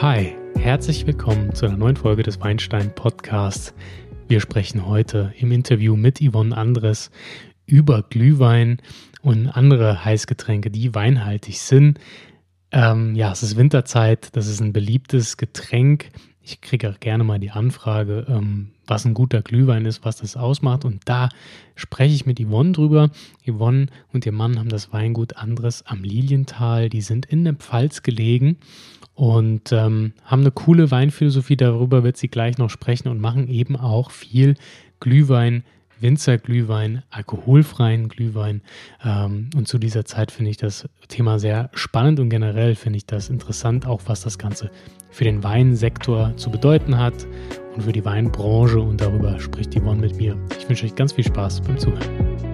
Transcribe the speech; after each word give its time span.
Hi, 0.00 0.36
herzlich 0.54 1.08
willkommen 1.08 1.56
zu 1.56 1.66
einer 1.66 1.76
neuen 1.76 1.96
Folge 1.96 2.22
des 2.22 2.40
Weinstein 2.40 2.94
Podcasts. 2.94 3.74
Wir 4.28 4.38
sprechen 4.38 4.86
heute 4.86 5.34
im 5.40 5.50
Interview 5.50 5.96
mit 5.96 6.20
Yvonne 6.20 6.56
Andres 6.56 7.10
über 7.66 8.04
Glühwein 8.08 8.80
und 9.22 9.48
andere 9.48 10.04
Heißgetränke, 10.04 10.70
die 10.70 10.94
weinhaltig 10.94 11.58
sind. 11.58 11.98
Ähm, 12.70 13.16
ja, 13.16 13.32
es 13.32 13.42
ist 13.42 13.56
Winterzeit, 13.56 14.36
das 14.36 14.46
ist 14.46 14.60
ein 14.60 14.72
beliebtes 14.72 15.36
Getränk. 15.36 16.10
Ich 16.42 16.60
kriege 16.60 16.90
auch 16.90 17.00
gerne 17.00 17.24
mal 17.24 17.40
die 17.40 17.50
Anfrage, 17.50 18.24
ähm, 18.28 18.70
was 18.86 19.04
ein 19.04 19.14
guter 19.14 19.42
Glühwein 19.42 19.84
ist, 19.84 20.04
was 20.04 20.18
das 20.18 20.36
ausmacht. 20.36 20.84
Und 20.84 21.02
da 21.06 21.28
spreche 21.74 22.14
ich 22.14 22.24
mit 22.24 22.38
Yvonne 22.38 22.70
drüber. 22.70 23.10
Yvonne 23.44 23.86
und 24.12 24.24
ihr 24.24 24.32
Mann 24.32 24.60
haben 24.60 24.68
das 24.68 24.92
Weingut 24.92 25.36
Andres 25.38 25.84
am 25.86 26.04
Lilienthal. 26.04 26.88
Die 26.88 27.00
sind 27.00 27.26
in 27.26 27.42
der 27.42 27.54
Pfalz 27.54 28.04
gelegen 28.04 28.58
und 29.18 29.72
ähm, 29.72 30.12
haben 30.24 30.42
eine 30.42 30.52
coole 30.52 30.92
Weinphilosophie. 30.92 31.56
Darüber 31.56 32.04
wird 32.04 32.16
sie 32.16 32.28
gleich 32.28 32.56
noch 32.56 32.70
sprechen 32.70 33.08
und 33.08 33.20
machen 33.20 33.48
eben 33.48 33.76
auch 33.76 34.12
viel 34.12 34.54
Glühwein 35.00 35.64
Winzerglühwein, 36.00 37.02
alkoholfreien 37.10 38.08
Glühwein. 38.08 38.62
Ähm, 39.04 39.50
und 39.56 39.66
zu 39.66 39.78
dieser 39.78 40.04
Zeit 40.04 40.30
finde 40.30 40.52
ich 40.52 40.56
das 40.56 40.88
Thema 41.08 41.40
sehr 41.40 41.68
spannend 41.74 42.20
und 42.20 42.28
generell 42.30 42.76
finde 42.76 42.98
ich 42.98 43.06
das 43.06 43.28
interessant, 43.28 43.88
auch 43.88 44.02
was 44.06 44.20
das 44.20 44.38
Ganze 44.38 44.70
für 45.10 45.24
den 45.24 45.42
Weinsektor 45.42 46.36
zu 46.36 46.52
bedeuten 46.52 46.96
hat 46.96 47.26
und 47.74 47.82
für 47.82 47.92
die 47.92 48.04
Weinbranche. 48.04 48.78
Und 48.78 49.00
darüber 49.00 49.40
spricht 49.40 49.74
Yvonne 49.74 50.00
mit 50.00 50.14
mir. 50.16 50.38
Ich 50.56 50.68
wünsche 50.68 50.86
euch 50.86 50.94
ganz 50.94 51.14
viel 51.14 51.24
Spaß 51.24 51.62
beim 51.62 51.76
Zuhören. 51.76 52.47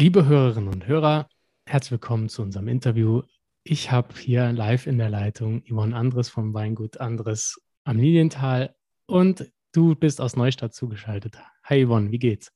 Liebe 0.00 0.26
Hörerinnen 0.26 0.68
und 0.68 0.86
Hörer, 0.86 1.28
herzlich 1.66 1.90
willkommen 1.90 2.28
zu 2.28 2.42
unserem 2.42 2.68
Interview 2.68 3.22
ich 3.64 3.90
habe 3.90 4.14
hier 4.16 4.52
live 4.52 4.86
in 4.86 4.96
der 4.96 5.10
Leitung 5.10 5.64
Yvonne 5.68 5.96
Andres 5.96 6.28
vom 6.28 6.54
Weingut 6.54 7.00
Andres 7.00 7.60
am 7.82 7.98
Lilienthal 7.98 8.76
und 9.06 9.50
du 9.72 9.96
bist 9.96 10.20
aus 10.20 10.36
Neustadt 10.36 10.72
zugeschaltet. 10.72 11.36
Hi 11.64 11.84
Yvonne, 11.84 12.12
wie 12.12 12.20
geht's? 12.20 12.52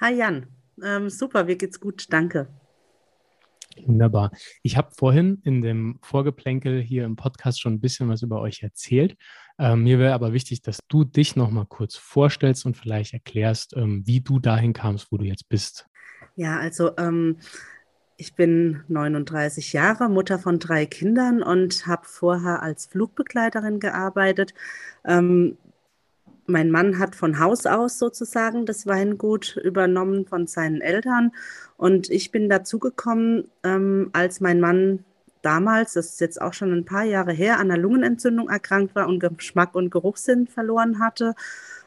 Hi 0.00 0.14
Jan, 0.14 0.46
ähm, 0.84 1.10
super, 1.10 1.42
mir 1.42 1.56
geht's 1.56 1.80
gut, 1.80 2.12
danke. 2.12 2.48
Wunderbar. 3.84 4.30
Ich 4.62 4.76
habe 4.76 4.92
vorhin 4.96 5.40
in 5.42 5.62
dem 5.62 5.98
Vorgeplänkel 6.00 6.80
hier 6.80 7.04
im 7.04 7.16
Podcast 7.16 7.60
schon 7.60 7.74
ein 7.74 7.80
bisschen 7.80 8.08
was 8.08 8.22
über 8.22 8.40
euch 8.40 8.62
erzählt. 8.62 9.16
Ähm, 9.58 9.82
mir 9.82 9.98
wäre 9.98 10.14
aber 10.14 10.32
wichtig, 10.32 10.62
dass 10.62 10.78
du 10.86 11.02
dich 11.02 11.34
noch 11.34 11.50
mal 11.50 11.66
kurz 11.66 11.96
vorstellst 11.96 12.64
und 12.66 12.76
vielleicht 12.76 13.14
erklärst, 13.14 13.76
ähm, 13.76 14.06
wie 14.06 14.20
du 14.20 14.38
dahin 14.38 14.72
kamst, 14.72 15.10
wo 15.10 15.18
du 15.18 15.24
jetzt 15.24 15.48
bist. 15.48 15.88
Ja, 16.36 16.58
also 16.58 16.92
ähm, 16.98 17.36
ich 18.16 18.34
bin 18.34 18.82
39 18.88 19.72
Jahre, 19.72 20.08
Mutter 20.08 20.38
von 20.38 20.58
drei 20.58 20.86
Kindern 20.86 21.42
und 21.42 21.86
habe 21.86 22.02
vorher 22.06 22.62
als 22.62 22.86
Flugbegleiterin 22.86 23.78
gearbeitet. 23.78 24.52
Ähm, 25.04 25.58
mein 26.46 26.70
Mann 26.70 26.98
hat 26.98 27.14
von 27.16 27.38
Haus 27.38 27.66
aus 27.66 27.98
sozusagen 27.98 28.66
das 28.66 28.86
Weingut 28.86 29.56
übernommen 29.62 30.26
von 30.26 30.46
seinen 30.46 30.80
Eltern 30.80 31.32
und 31.76 32.10
ich 32.10 32.32
bin 32.32 32.48
dazugekommen, 32.48 33.48
ähm, 33.62 34.10
als 34.12 34.40
mein 34.40 34.60
Mann 34.60 35.04
damals, 35.42 35.94
das 35.94 36.06
ist 36.10 36.20
jetzt 36.20 36.40
auch 36.42 36.52
schon 36.52 36.72
ein 36.72 36.84
paar 36.84 37.04
Jahre 37.04 37.32
her, 37.32 37.58
an 37.58 37.70
einer 37.70 37.80
Lungenentzündung 37.80 38.48
erkrankt 38.48 38.94
war 38.94 39.06
und 39.08 39.20
Geschmack 39.20 39.74
und 39.74 39.90
Geruchssinn 39.90 40.46
verloren 40.48 40.98
hatte 40.98 41.34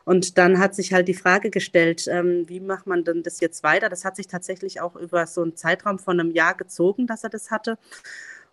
und 0.08 0.38
dann 0.38 0.58
hat 0.58 0.73
sich 0.73 0.94
halt 0.94 1.09
die 1.09 1.13
Frage 1.13 1.50
gestellt, 1.50 2.05
ähm, 2.08 2.45
wie 2.47 2.61
macht 2.61 2.88
man 2.88 3.03
denn 3.03 3.23
das 3.23 3.41
jetzt 3.41 3.61
weiter? 3.61 3.89
Das 3.89 4.05
hat 4.05 4.16
sich 4.16 4.27
tatsächlich 4.27 4.80
auch 4.80 4.95
über 4.95 5.27
so 5.27 5.41
einen 5.41 5.58
Zeitraum 5.58 6.00
von 6.00 6.17
einem 6.17 6.31
Jahr 6.31 6.55
gezogen, 6.55 7.08
dass 7.08 7.25
er 7.25 7.30
das 7.30 7.52
hatte. 7.52 7.77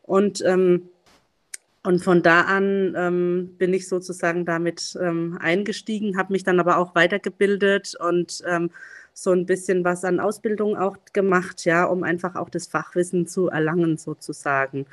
Und, 0.02 0.42
ähm, 0.44 0.88
und 1.84 2.02
von 2.02 2.24
da 2.24 2.40
an 2.40 2.94
ähm, 2.96 3.54
bin 3.56 3.72
ich 3.72 3.86
sozusagen 3.86 4.44
damit 4.44 4.98
ähm, 5.00 5.38
eingestiegen, 5.40 6.18
habe 6.18 6.32
mich 6.32 6.42
dann 6.42 6.58
aber 6.58 6.76
auch 6.76 6.96
weitergebildet 6.96 7.94
und 8.00 8.42
ähm, 8.48 8.70
so 9.12 9.30
ein 9.30 9.46
bisschen 9.46 9.84
was 9.84 10.04
an 10.04 10.18
Ausbildung 10.18 10.76
auch 10.76 10.96
gemacht, 11.12 11.64
ja, 11.64 11.84
um 11.84 12.02
einfach 12.02 12.34
auch 12.34 12.50
das 12.50 12.66
Fachwissen 12.66 13.28
zu 13.28 13.46
erlangen 13.46 13.96
sozusagen. 13.96 14.86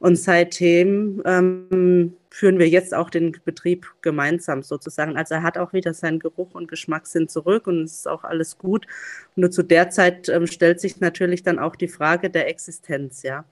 Und 0.00 0.16
seitdem 0.16 1.22
ähm, 1.24 2.14
führen 2.30 2.58
wir 2.58 2.68
jetzt 2.68 2.94
auch 2.94 3.10
den 3.10 3.36
Betrieb 3.44 3.86
gemeinsam 4.00 4.62
sozusagen. 4.62 5.16
Also 5.16 5.34
er 5.34 5.42
hat 5.42 5.58
auch 5.58 5.72
wieder 5.72 5.92
seinen 5.92 6.20
Geruch 6.20 6.54
und 6.54 6.68
Geschmackssinn 6.68 7.28
zurück 7.28 7.66
und 7.66 7.82
es 7.82 7.94
ist 7.94 8.08
auch 8.08 8.22
alles 8.22 8.58
gut. 8.58 8.86
Nur 9.34 9.50
zu 9.50 9.62
der 9.62 9.90
Zeit 9.90 10.28
ähm, 10.28 10.46
stellt 10.46 10.80
sich 10.80 11.00
natürlich 11.00 11.42
dann 11.42 11.58
auch 11.58 11.74
die 11.74 11.88
Frage 11.88 12.30
der 12.30 12.48
Existenz, 12.48 13.22
ja. 13.22 13.44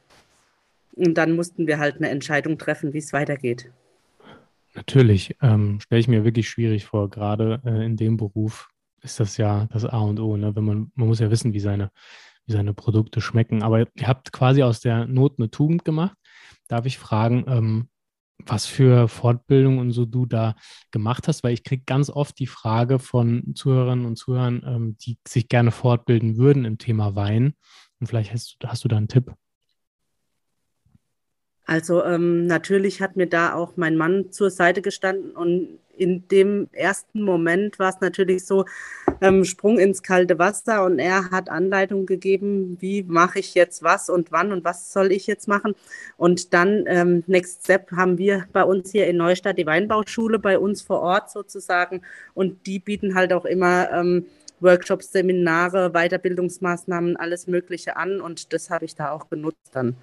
Und 0.95 1.15
dann 1.15 1.33
mussten 1.33 1.67
wir 1.67 1.79
halt 1.79 1.97
eine 1.97 2.09
Entscheidung 2.09 2.59
treffen, 2.59 2.93
wie 2.95 2.99
es 2.99 3.13
weitergeht. 3.13 3.71
Natürlich, 4.75 5.37
ähm, 5.43 5.81
stelle 5.81 6.01
ich 6.01 6.09
mir 6.09 6.25
wirklich 6.25 6.49
schwierig 6.49 6.87
vor, 6.87 7.11
gerade 7.11 7.61
äh, 7.65 7.85
in 7.85 7.97
dem 7.97 8.17
Beruf 8.17 8.69
ist 9.03 9.21
das 9.21 9.37
ja 9.37 9.67
das 9.73 9.85
A 9.85 9.99
und 9.99 10.21
O. 10.21 10.37
Ne? 10.37 10.55
Wenn 10.55 10.65
man, 10.65 10.93
man 10.95 11.09
muss 11.09 11.21
ja 11.21 11.31
wissen, 11.31 11.53
wie 11.53 11.61
seine, 11.61 11.91
wie 12.47 12.53
seine 12.53 12.75
Produkte 12.75 13.21
schmecken. 13.21 13.63
Aber 13.63 13.81
ihr 13.81 14.07
habt 14.07 14.33
quasi 14.33 14.63
aus 14.63 14.81
der 14.81 15.07
Not 15.07 15.35
eine 15.39 15.51
Tugend 15.51 15.85
gemacht. 15.85 16.17
Darf 16.69 16.87
ich 16.87 16.99
fragen, 16.99 17.45
ähm, 17.49 17.89
was 18.45 18.67
für 18.67 19.09
Fortbildung 19.09 19.79
und 19.79 19.93
so 19.93 20.05
du 20.05 20.27
da 20.27 20.57
gemacht 20.91 21.29
hast? 21.29 21.43
Weil 21.43 21.55
ich 21.55 21.65
kriege 21.65 21.85
ganz 21.87 22.11
oft 22.11 22.39
die 22.39 22.47
Frage 22.47 22.99
von 22.99 23.55
Zuhörerinnen 23.55 24.05
und 24.05 24.17
Zuhörern, 24.17 24.63
ähm, 24.67 24.97
die 24.99 25.19
sich 25.27 25.49
gerne 25.49 25.71
fortbilden 25.71 26.37
würden 26.37 26.65
im 26.65 26.79
Thema 26.79 27.17
Wein. 27.17 27.55
Und 28.01 28.07
vielleicht 28.07 28.33
hast 28.33 28.57
du, 28.61 28.69
hast 28.69 28.85
du 28.85 28.89
da 28.89 28.97
einen 28.97 29.09
Tipp. 29.09 29.33
Also 31.65 32.05
ähm, 32.05 32.47
natürlich 32.47 33.01
hat 33.01 33.17
mir 33.17 33.27
da 33.27 33.55
auch 33.55 33.77
mein 33.77 33.97
Mann 33.97 34.31
zur 34.31 34.51
Seite 34.51 34.83
gestanden 34.83 35.33
und 35.33 35.81
in 35.97 36.29
dem 36.29 36.69
ersten 36.73 37.23
Moment 37.23 37.79
war 37.79 37.91
es 37.91 38.01
natürlich 38.01 38.45
so, 38.45 38.65
ähm, 39.21 39.45
Sprung 39.45 39.79
ins 39.79 40.03
kalte 40.03 40.39
Wasser 40.39 40.85
und 40.85 40.99
er 40.99 41.31
hat 41.31 41.49
Anleitung 41.49 42.07
gegeben, 42.07 42.77
wie 42.81 43.03
mache 43.03 43.39
ich 43.39 43.55
jetzt 43.55 43.83
was 43.83 44.11
und 44.11 44.33
wann 44.33 44.53
und 44.53 44.65
was 44.65 44.93
soll 44.93 45.13
ich 45.13 45.27
jetzt 45.27 45.49
machen. 45.49 45.75
Und 46.17 46.53
dann, 46.53 46.85
ähm, 46.87 47.25
Next 47.27 47.65
Step, 47.65 47.93
haben 47.93 48.19
wir 48.19 48.47
bei 48.53 48.65
uns 48.65 48.93
hier 48.93 49.07
in 49.07 49.17
Neustadt 49.17 49.59
die 49.59 49.67
Weinbauschule 49.67 50.39
bei 50.39 50.59
uns 50.59 50.83
vor 50.83 51.01
Ort 51.01 51.31
sozusagen 51.31 52.03
und 52.35 52.67
die 52.67 52.79
bieten 52.79 53.15
halt 53.15 53.33
auch 53.33 53.45
immer 53.45 53.91
ähm, 53.93 54.27
Workshops, 54.61 55.13
Seminare, 55.13 55.91
Weiterbildungsmaßnahmen, 55.91 57.17
alles 57.17 57.47
Mögliche 57.47 57.97
an 57.97 58.21
und 58.21 58.53
das 58.53 58.71
habe 58.71 58.85
ich 58.85 58.95
da 58.95 59.11
auch 59.11 59.29
genutzt 59.29 59.71
dann. 59.73 59.97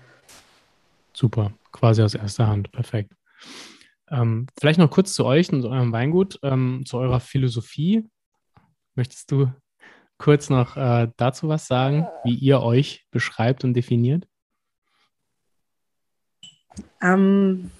Super, 1.13 1.53
quasi 1.71 2.01
aus 2.01 2.15
erster 2.15 2.47
Hand, 2.47 2.71
perfekt. 2.71 3.11
Ähm, 4.13 4.45
vielleicht 4.59 4.77
noch 4.77 4.91
kurz 4.91 5.13
zu 5.13 5.25
euch 5.25 5.51
und 5.51 5.65
eurem 5.65 5.91
Weingut, 5.91 6.39
ähm, 6.43 6.83
zu 6.85 6.97
eurer 6.97 7.19
Philosophie. 7.19 8.07
Möchtest 8.93 9.31
du 9.31 9.51
kurz 10.19 10.51
noch 10.51 10.77
äh, 10.77 11.09
dazu 11.17 11.47
was 11.47 11.65
sagen, 11.65 12.07
wie 12.23 12.35
ihr 12.35 12.61
euch 12.61 13.07
beschreibt 13.09 13.63
und 13.63 13.73
definiert? 13.73 14.27
Ähm, 17.01 17.71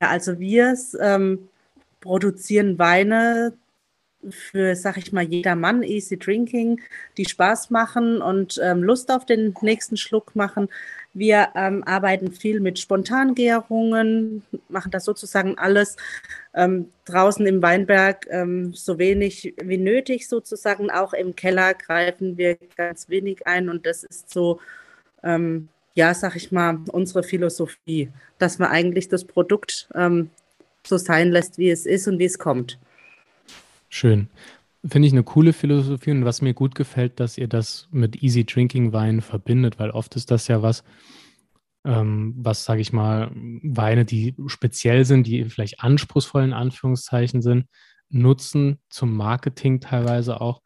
ja, 0.00 0.08
also 0.08 0.38
wir 0.38 0.76
ähm, 1.00 1.48
produzieren 2.00 2.78
Weine 2.78 3.54
für, 4.28 4.76
sag 4.76 4.98
ich 4.98 5.12
mal, 5.12 5.24
jedermann, 5.24 5.82
easy 5.82 6.18
drinking, 6.18 6.82
die 7.16 7.24
Spaß 7.24 7.70
machen 7.70 8.20
und 8.20 8.60
ähm, 8.62 8.82
Lust 8.82 9.10
auf 9.10 9.24
den 9.24 9.54
nächsten 9.62 9.96
Schluck 9.96 10.36
machen. 10.36 10.68
Wir 11.12 11.48
ähm, 11.56 11.82
arbeiten 11.84 12.30
viel 12.30 12.60
mit 12.60 12.78
Spontangärungen, 12.78 14.44
machen 14.68 14.92
das 14.92 15.04
sozusagen 15.04 15.58
alles 15.58 15.96
ähm, 16.54 16.88
draußen 17.04 17.44
im 17.46 17.60
Weinberg 17.62 18.26
ähm, 18.30 18.72
so 18.74 18.98
wenig 18.98 19.54
wie 19.60 19.78
nötig 19.78 20.28
sozusagen. 20.28 20.90
Auch 20.90 21.12
im 21.12 21.34
Keller 21.34 21.74
greifen 21.74 22.36
wir 22.36 22.56
ganz 22.76 23.08
wenig 23.08 23.46
ein 23.46 23.68
und 23.68 23.86
das 23.86 24.04
ist 24.04 24.30
so, 24.30 24.60
ähm, 25.24 25.68
ja, 25.94 26.14
sag 26.14 26.36
ich 26.36 26.52
mal, 26.52 26.78
unsere 26.92 27.24
Philosophie, 27.24 28.10
dass 28.38 28.60
man 28.60 28.70
eigentlich 28.70 29.08
das 29.08 29.24
Produkt 29.24 29.88
ähm, 29.96 30.30
so 30.86 30.96
sein 30.96 31.32
lässt, 31.32 31.58
wie 31.58 31.70
es 31.70 31.86
ist 31.86 32.06
und 32.06 32.20
wie 32.20 32.24
es 32.24 32.38
kommt. 32.38 32.78
Schön. 33.88 34.28
Finde 34.84 35.08
ich 35.08 35.12
eine 35.12 35.24
coole 35.24 35.52
Philosophie 35.52 36.10
und 36.10 36.24
was 36.24 36.40
mir 36.40 36.54
gut 36.54 36.74
gefällt, 36.74 37.20
dass 37.20 37.36
ihr 37.36 37.48
das 37.48 37.88
mit 37.90 38.22
Easy 38.22 38.44
Drinking 38.44 38.92
Wein 38.92 39.20
verbindet, 39.20 39.78
weil 39.78 39.90
oft 39.90 40.16
ist 40.16 40.30
das 40.30 40.48
ja 40.48 40.62
was, 40.62 40.84
ähm, 41.84 42.34
was, 42.38 42.64
sage 42.64 42.80
ich 42.80 42.92
mal, 42.92 43.30
Weine, 43.34 44.06
die 44.06 44.34
speziell 44.46 45.04
sind, 45.04 45.26
die 45.26 45.44
vielleicht 45.44 45.80
anspruchsvoll 45.80 46.44
in 46.44 46.52
Anführungszeichen 46.54 47.42
sind, 47.42 47.66
nutzen 48.08 48.78
zum 48.88 49.16
Marketing 49.16 49.80
teilweise 49.80 50.40
auch. 50.40 50.62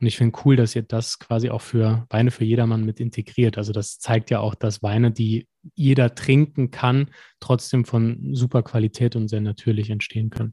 Und 0.00 0.06
ich 0.08 0.18
finde 0.18 0.38
cool, 0.44 0.56
dass 0.56 0.76
ihr 0.76 0.82
das 0.82 1.18
quasi 1.18 1.48
auch 1.50 1.62
für 1.62 2.06
Weine 2.10 2.30
für 2.30 2.44
jedermann 2.44 2.84
mit 2.84 3.00
integriert. 3.00 3.56
Also 3.56 3.72
das 3.72 3.98
zeigt 3.98 4.30
ja 4.30 4.40
auch, 4.40 4.54
dass 4.54 4.82
Weine, 4.82 5.10
die 5.12 5.48
jeder 5.74 6.14
trinken 6.14 6.70
kann, 6.70 7.10
trotzdem 7.40 7.84
von 7.84 8.34
super 8.34 8.62
Qualität 8.62 9.16
und 9.16 9.28
sehr 9.28 9.40
natürlich 9.40 9.90
entstehen 9.90 10.30
können. 10.30 10.52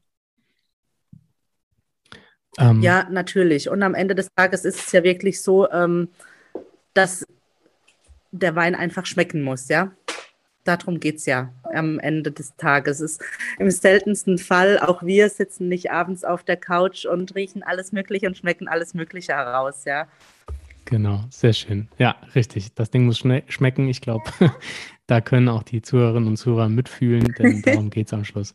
Ähm, 2.58 2.82
ja, 2.82 3.06
natürlich. 3.10 3.68
Und 3.68 3.82
am 3.82 3.94
Ende 3.94 4.14
des 4.14 4.28
Tages 4.34 4.64
ist 4.64 4.86
es 4.86 4.92
ja 4.92 5.02
wirklich 5.02 5.40
so, 5.40 5.70
ähm, 5.70 6.08
dass 6.94 7.26
der 8.30 8.54
Wein 8.56 8.74
einfach 8.74 9.06
schmecken 9.06 9.42
muss, 9.42 9.68
ja. 9.68 9.92
Darum 10.64 11.00
geht 11.00 11.16
es 11.16 11.26
ja 11.26 11.52
am 11.74 11.98
Ende 11.98 12.30
des 12.30 12.54
Tages. 12.56 13.00
Es 13.00 13.12
ist 13.12 13.22
im 13.58 13.70
seltensten 13.70 14.38
Fall, 14.38 14.78
auch 14.78 15.02
wir 15.02 15.28
sitzen 15.28 15.68
nicht 15.68 15.90
abends 15.90 16.22
auf 16.22 16.44
der 16.44 16.56
Couch 16.56 17.04
und 17.04 17.34
riechen 17.34 17.64
alles 17.64 17.90
Mögliche 17.90 18.28
und 18.28 18.36
schmecken 18.36 18.68
alles 18.68 18.94
Mögliche 18.94 19.32
heraus, 19.32 19.84
ja. 19.84 20.06
Genau, 20.84 21.24
sehr 21.30 21.52
schön. 21.52 21.88
Ja, 21.98 22.16
richtig. 22.34 22.74
Das 22.74 22.90
Ding 22.90 23.06
muss 23.06 23.18
schmecken. 23.18 23.88
Ich 23.88 24.00
glaube, 24.00 24.24
da 25.06 25.20
können 25.20 25.48
auch 25.48 25.62
die 25.62 25.82
Zuhörerinnen 25.82 26.28
und 26.28 26.36
Zuhörer 26.36 26.68
mitfühlen, 26.68 27.34
denn 27.38 27.62
darum 27.64 27.90
geht 27.90 28.06
es 28.06 28.12
am 28.12 28.24
Schluss. 28.24 28.54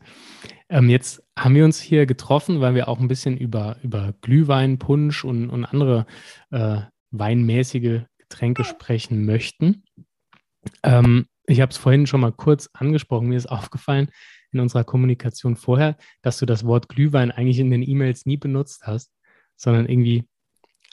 Ähm, 0.70 0.90
jetzt 0.90 1.24
haben 1.38 1.56
wir 1.56 1.66
uns 1.66 1.80
hier 1.80 2.06
getroffen, 2.06 2.62
weil 2.62 2.76
wir 2.76 2.88
auch 2.88 3.00
ein 3.00 3.08
bisschen 3.08 3.38
über, 3.38 3.78
über 3.84 4.14
Glühwein, 4.22 4.80
Punsch 4.80 5.24
und, 5.24 5.50
und 5.50 5.66
andere 5.66 6.06
äh, 6.52 6.82
weinmäßige 7.12 8.02
Getränke 8.18 8.64
sprechen 8.64 9.26
möchten. 9.26 9.84
Ähm, 10.84 11.28
ich 11.46 11.62
habe 11.62 11.72
es 11.72 11.78
vorhin 11.78 12.08
schon 12.08 12.22
mal 12.22 12.34
kurz 12.34 12.70
angesprochen. 12.74 13.30
Mir 13.30 13.38
ist 13.38 13.48
aufgefallen 13.48 14.10
in 14.52 14.60
unserer 14.60 14.84
Kommunikation 14.84 15.56
vorher, 15.56 15.98
dass 16.22 16.38
du 16.40 16.46
das 16.46 16.66
Wort 16.66 16.90
Glühwein 16.90 17.32
eigentlich 17.32 17.60
in 17.60 17.72
den 17.72 17.84
E-Mails 17.84 18.26
nie 18.26 18.38
benutzt 18.38 18.84
hast, 18.86 19.12
sondern 19.56 19.88
irgendwie 19.88 20.28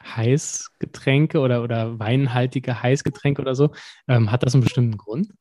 Heißgetränke 0.04 1.40
oder, 1.40 1.62
oder 1.62 1.98
weinhaltige 1.98 2.82
Heißgetränke 2.82 3.42
oder 3.42 3.54
so. 3.54 3.72
Ähm, 4.08 4.30
hat 4.30 4.42
das 4.42 4.54
einen 4.54 4.62
bestimmten 4.62 4.96
Grund? 4.96 5.32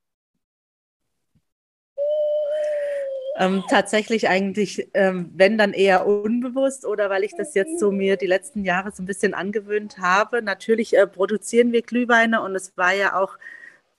Ähm, 3.35 3.63
tatsächlich 3.67 4.29
eigentlich, 4.29 4.89
ähm, 4.93 5.31
wenn 5.35 5.57
dann 5.57 5.73
eher 5.73 6.05
unbewusst 6.05 6.85
oder 6.85 7.09
weil 7.09 7.23
ich 7.23 7.33
das 7.35 7.55
jetzt 7.55 7.79
so 7.79 7.91
mir 7.91 8.15
die 8.15 8.27
letzten 8.27 8.63
Jahre 8.63 8.91
so 8.91 9.01
ein 9.01 9.07
bisschen 9.07 9.33
angewöhnt 9.33 9.97
habe. 9.97 10.43
Natürlich 10.43 10.95
äh, 10.95 11.07
produzieren 11.07 11.71
wir 11.71 11.81
Glühweine 11.81 12.41
und 12.43 12.55
es 12.55 12.77
war 12.77 12.93
ja 12.93 13.15
auch 13.19 13.39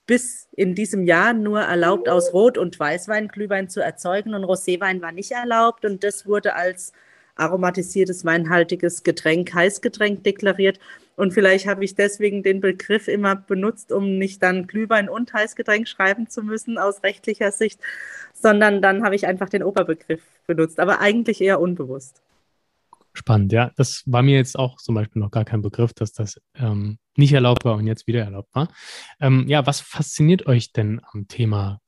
bis 0.07 0.49
in 0.53 0.75
diesem 0.75 1.05
Jahr 1.05 1.33
nur 1.33 1.63
erlaubt, 1.63 2.09
aus 2.09 2.33
Rot- 2.33 2.59
und 2.59 2.79
Weißwein 2.79 3.29
Glühwein 3.29 3.69
zu 3.69 3.81
erzeugen 3.81 4.35
und 4.35 4.45
Roséwein 4.45 5.03
war 5.03 5.13
nicht 5.13 5.33
erlaubt 5.33 5.85
und 5.85 6.05
das 6.05 6.27
wurde 6.27 6.55
als 6.55 6.93
aromatisiertes 7.37 8.25
weinhaltiges 8.25 9.03
Getränk, 9.03 9.53
Heißgetränk 9.53 10.23
deklariert. 10.23 10.79
Und 11.17 11.33
vielleicht 11.33 11.67
habe 11.67 11.85
ich 11.85 11.95
deswegen 11.95 12.43
den 12.43 12.61
Begriff 12.61 13.09
immer 13.09 13.37
benutzt, 13.37 13.93
um 13.93 14.19
nicht 14.19 14.43
dann 14.43 14.67
Glühwein 14.67 15.09
und 15.09 15.33
Heißgetränk 15.33 15.89
schreiben 15.89 16.29
zu 16.29 16.43
müssen 16.43 16.79
aus 16.79 17.03
rechtlicher 17.03 17.53
Sicht, 17.53 17.81
sondern 18.33 18.83
dann 18.83 19.05
habe 19.05 19.15
ich 19.15 19.27
einfach 19.27 19.49
den 19.49 19.63
Oberbegriff 19.63 20.23
benutzt, 20.47 20.81
aber 20.81 21.01
eigentlich 21.01 21.41
eher 21.41 21.61
unbewusst. 21.61 22.21
Spannend, 23.13 23.53
ja. 23.53 23.71
Das 23.77 24.03
war 24.07 24.23
mir 24.23 24.37
jetzt 24.37 24.59
auch 24.59 24.77
zum 24.79 24.97
Beispiel 24.97 25.23
noch 25.23 25.31
gar 25.31 25.45
kein 25.45 25.63
Begriff, 25.63 25.95
dass 25.95 26.13
das 26.13 26.41
ähm, 26.57 26.99
nicht 27.17 27.33
erlaubt 27.33 27.65
war 27.65 27.77
und 27.77 27.87
jetzt 27.87 28.09
wieder 28.09 28.25
erlaubt 28.25 28.53
war. 28.55 28.69
Ähm, 29.21 29.47
ja, 29.47 29.65
was 29.67 29.81
fasziniert 29.81 30.47
euch 30.47 30.73
denn 30.73 31.01
am 31.13 31.29
Thema 31.29 31.81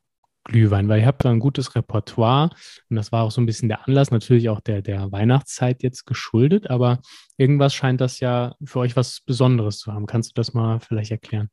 Glühwein, 0.47 0.89
weil 0.89 1.01
ihr 1.01 1.07
habt 1.07 1.25
da 1.25 1.31
ein 1.31 1.41
gutes 1.41 1.75
Repertoire 1.75 2.51
und 2.89 2.97
das 2.97 3.13
war 3.13 3.25
auch 3.25 3.31
so 3.31 3.41
ein 3.41 3.47
bisschen 3.47 3.69
der 3.69 3.87
Anlass, 3.87 4.11
natürlich 4.11 4.49
auch 4.49 4.61
der, 4.61 4.81
der 4.81 5.11
Weihnachtszeit 5.13 5.83
jetzt 5.83 6.07
geschuldet, 6.07 6.71
aber 6.71 7.01
irgendwas 7.37 7.75
scheint 7.75 8.01
das 8.01 8.21
ja 8.21 8.55
für 8.65 8.79
euch 8.79 8.97
was 8.97 9.21
Besonderes 9.21 9.79
zu 9.79 9.93
haben. 9.93 10.07
Kannst 10.07 10.31
du 10.31 10.35
das 10.35 10.55
mal 10.55 10.79
vielleicht 10.81 11.11
erklären? 11.11 11.51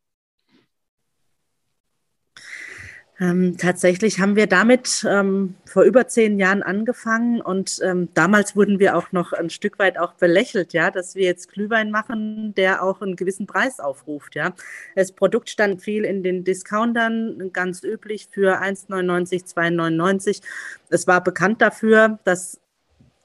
Ähm, 3.20 3.58
tatsächlich 3.58 4.20
haben 4.20 4.36
wir 4.36 4.48
damit 4.48 5.06
ähm, 5.08 5.54
vor 5.66 5.84
über 5.84 6.08
zehn 6.08 6.40
Jahren 6.40 6.64
angefangen 6.64 7.42
und 7.42 7.80
ähm, 7.84 8.10
damals 8.16 8.56
wurden 8.56 8.80
wir 8.80 8.98
auch 8.98 9.12
noch 9.12 9.34
ein 9.34 9.52
Stück 9.52 9.78
weit 9.78 10.00
auch 10.00 10.14
belächelt, 10.14 10.74
ja, 10.74 10.90
dass 10.90 11.14
wir 11.14 11.26
jetzt 11.26 11.52
Glühwein 11.52 11.92
machen, 11.92 12.56
der 12.56 12.82
auch 12.82 13.02
einen 13.02 13.16
gewissen 13.16 13.46
Preis 13.46 13.80
aufruft, 13.80 14.34
ja. 14.34 14.54
Das 14.96 15.12
Produkt 15.12 15.52
stand 15.52 15.84
viel 15.84 16.06
in 16.06 16.24
den 16.24 16.44
Discountern, 16.44 17.52
ganz 17.54 17.84
üblich 17.84 18.30
für 18.32 18.62
1,99, 18.62 19.46
2,99. 19.54 20.42
Es 20.90 21.06
war 21.06 21.24
bekannt 21.24 21.62
dafür, 21.62 22.18
dass 22.24 22.60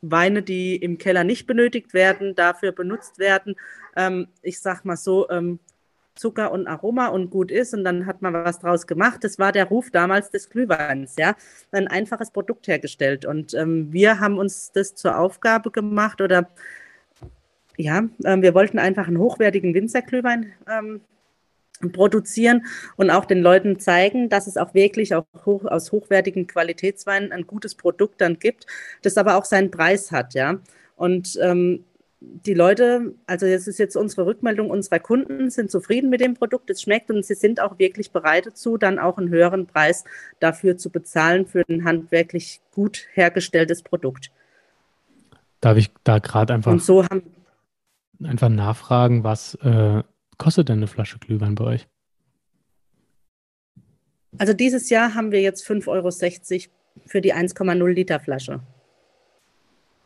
Weine, 0.03 0.43
die 0.43 0.77
im 0.77 0.99
Keller 0.99 1.25
nicht 1.25 1.47
benötigt 1.47 1.95
werden, 1.95 2.35
dafür 2.35 2.73
benutzt 2.73 3.19
werden. 3.19 3.57
Ähm, 3.97 4.29
ich 4.43 4.61
sag 4.61 4.85
mal 4.85 4.97
so, 4.97 5.29
ähm, 5.31 5.61
Zucker 6.19 6.53
und 6.53 6.67
Aroma 6.67 7.09
und 7.09 7.31
gut 7.31 7.51
ist 7.51 7.75
und 7.75 7.85
dann 7.85 8.07
hat 8.07 8.23
man 8.23 8.33
was 8.35 8.59
draus 8.59 8.87
gemacht. 8.87 9.25
Das 9.25 9.39
war 9.39 9.53
der 9.53 9.67
Ruf 9.67 9.91
damals 9.91 10.31
des 10.31 10.51
Glühweins, 10.51 11.17
ja. 11.19 11.35
Ein 11.73 11.89
einfaches 11.89 12.31
Produkt 12.31 12.69
hergestellt 12.69 13.25
und 13.25 13.55
ähm, 13.55 13.93
wir 13.93 14.21
haben 14.21 14.39
uns 14.39 14.73
das 14.73 14.95
zur 14.95 15.19
Aufgabe 15.19 15.71
gemacht 15.71 16.21
oder 16.21 16.49
ja, 17.77 18.09
äh, 18.25 18.41
wir 18.41 18.55
wollten 18.55 18.79
einfach 18.79 19.07
einen 19.07 19.19
hochwertigen 19.19 19.73
Winzerglühwein 19.75 20.53
ähm, 20.71 21.01
produzieren 21.93 22.67
und 22.97 23.11
auch 23.11 23.25
den 23.25 23.41
Leuten 23.41 23.79
zeigen, 23.79 24.29
dass 24.29 24.47
es 24.47 24.57
auch 24.57 24.75
wirklich 24.75 25.15
auch 25.15 25.27
hoch, 25.47 25.65
aus 25.65 25.93
hochwertigen 25.93 26.47
Qualitätsweinen 26.47 27.33
ein 27.33 27.47
gutes 27.47 27.77
Produkt 27.77 28.21
dann 28.21 28.39
gibt, 28.39 28.67
das 29.03 29.17
aber 29.17 29.37
auch 29.37 29.45
seinen 29.45 29.71
Preis 29.71 30.11
hat, 30.11 30.35
ja. 30.35 30.59
Und 30.97 31.39
ähm, 31.41 31.85
die 32.21 32.55
Leute, 32.55 33.15
also 33.27 33.47
das 33.47 33.69
ist 33.69 33.79
jetzt 33.79 33.97
unsere 33.97 34.27
Rückmeldung 34.27 34.71
unserer 34.71 34.99
Kunden, 34.99 35.51
sind 35.51 35.71
zufrieden 35.71 36.11
mit 36.11 36.21
dem 36.21 36.35
Produkt, 36.35 36.69
es 36.71 36.83
schmeckt 36.83 37.11
und 37.11 37.25
sie 37.25 37.35
sind 37.35 37.61
auch 37.61 37.79
wirklich 37.79 38.11
bereit 38.11 38.47
dazu, 38.47 38.77
dann 38.77 38.99
auch 38.99 39.19
einen 39.19 39.29
höheren 39.29 39.67
Preis 39.67 40.05
dafür 40.41 40.77
zu 40.77 40.91
bezahlen 40.91 41.47
für 41.47 41.63
ein 41.69 41.85
handwerklich 41.85 42.61
gut 42.73 43.07
hergestelltes 43.13 43.83
Produkt. 43.83 44.33
Darf 45.61 45.77
ich 45.77 45.93
da 46.03 46.19
gerade 46.19 46.55
einfach, 46.55 46.73
und 46.73 46.83
so 46.83 47.05
haben, 47.05 47.23
einfach 48.23 48.49
nachfragen, 48.49 49.23
was 49.23 49.55
äh, 49.57 50.03
kostet 50.39 50.69
denn 50.69 50.79
eine 50.79 50.87
Flasche 50.89 51.19
Glühwein 51.19 51.55
bei 51.55 51.65
euch? 51.65 51.89
Also 54.39 54.53
dieses 54.53 54.91
Jahr 54.91 55.15
haben 55.15 55.31
wir 55.31 55.41
jetzt 55.41 55.67
5,60 55.67 55.89
Euro 55.89 56.73
für 57.07 57.21
die 57.21 57.35
1,0 57.35 57.89
Liter 57.89 58.21
Flasche. 58.21 58.61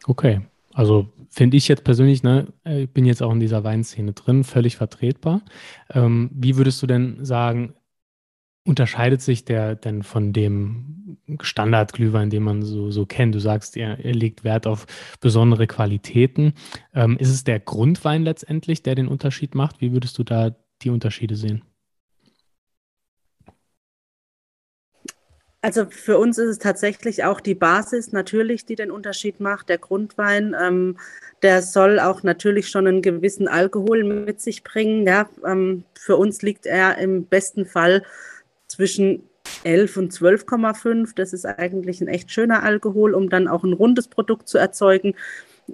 Okay, 0.06 0.42
also 0.74 1.12
finde 1.30 1.56
ich 1.56 1.68
jetzt 1.68 1.84
persönlich, 1.84 2.22
ne, 2.22 2.52
ich 2.64 2.90
bin 2.90 3.04
jetzt 3.04 3.22
auch 3.22 3.32
in 3.32 3.40
dieser 3.40 3.64
Weinszene 3.64 4.12
drin, 4.12 4.44
völlig 4.44 4.76
vertretbar. 4.76 5.42
Ähm, 5.90 6.30
wie 6.32 6.56
würdest 6.56 6.82
du 6.82 6.86
denn 6.86 7.24
sagen, 7.24 7.74
unterscheidet 8.64 9.20
sich 9.22 9.44
der 9.44 9.74
denn 9.74 10.02
von 10.02 10.32
dem 10.32 11.18
Standardglühwein, 11.40 12.30
den 12.30 12.42
man 12.42 12.62
so, 12.62 12.90
so 12.90 13.06
kennt? 13.06 13.34
Du 13.34 13.40
sagst, 13.40 13.76
er, 13.76 14.04
er 14.04 14.14
legt 14.14 14.44
Wert 14.44 14.66
auf 14.66 14.86
besondere 15.20 15.66
Qualitäten. 15.66 16.54
Ähm, 16.94 17.16
ist 17.18 17.30
es 17.30 17.44
der 17.44 17.60
Grundwein 17.60 18.22
letztendlich, 18.22 18.82
der 18.82 18.94
den 18.94 19.08
Unterschied 19.08 19.54
macht? 19.54 19.80
Wie 19.80 19.92
würdest 19.92 20.18
du 20.18 20.24
da 20.24 20.54
die 20.82 20.90
Unterschiede 20.90 21.36
sehen? 21.36 21.62
Also 25.64 25.86
für 25.86 26.18
uns 26.18 26.38
ist 26.38 26.48
es 26.48 26.58
tatsächlich 26.58 27.22
auch 27.22 27.40
die 27.40 27.54
Basis 27.54 28.10
natürlich, 28.10 28.66
die 28.66 28.74
den 28.74 28.90
Unterschied 28.90 29.38
macht. 29.38 29.68
Der 29.68 29.78
Grundwein, 29.78 30.56
ähm, 30.60 30.98
der 31.42 31.62
soll 31.62 32.00
auch 32.00 32.24
natürlich 32.24 32.68
schon 32.68 32.88
einen 32.88 33.00
gewissen 33.00 33.46
Alkohol 33.46 34.02
mit 34.02 34.40
sich 34.40 34.64
bringen. 34.64 35.06
Ja, 35.06 35.28
ähm, 35.46 35.84
für 35.96 36.16
uns 36.16 36.42
liegt 36.42 36.66
er 36.66 36.98
im 36.98 37.26
besten 37.26 37.64
Fall 37.64 38.02
zwischen 38.66 39.28
11 39.62 39.96
und 39.98 40.12
12,5. 40.12 41.14
Das 41.14 41.32
ist 41.32 41.46
eigentlich 41.46 42.00
ein 42.00 42.08
echt 42.08 42.32
schöner 42.32 42.64
Alkohol, 42.64 43.14
um 43.14 43.30
dann 43.30 43.46
auch 43.46 43.62
ein 43.62 43.72
rundes 43.72 44.08
Produkt 44.08 44.48
zu 44.48 44.58
erzeugen. 44.58 45.14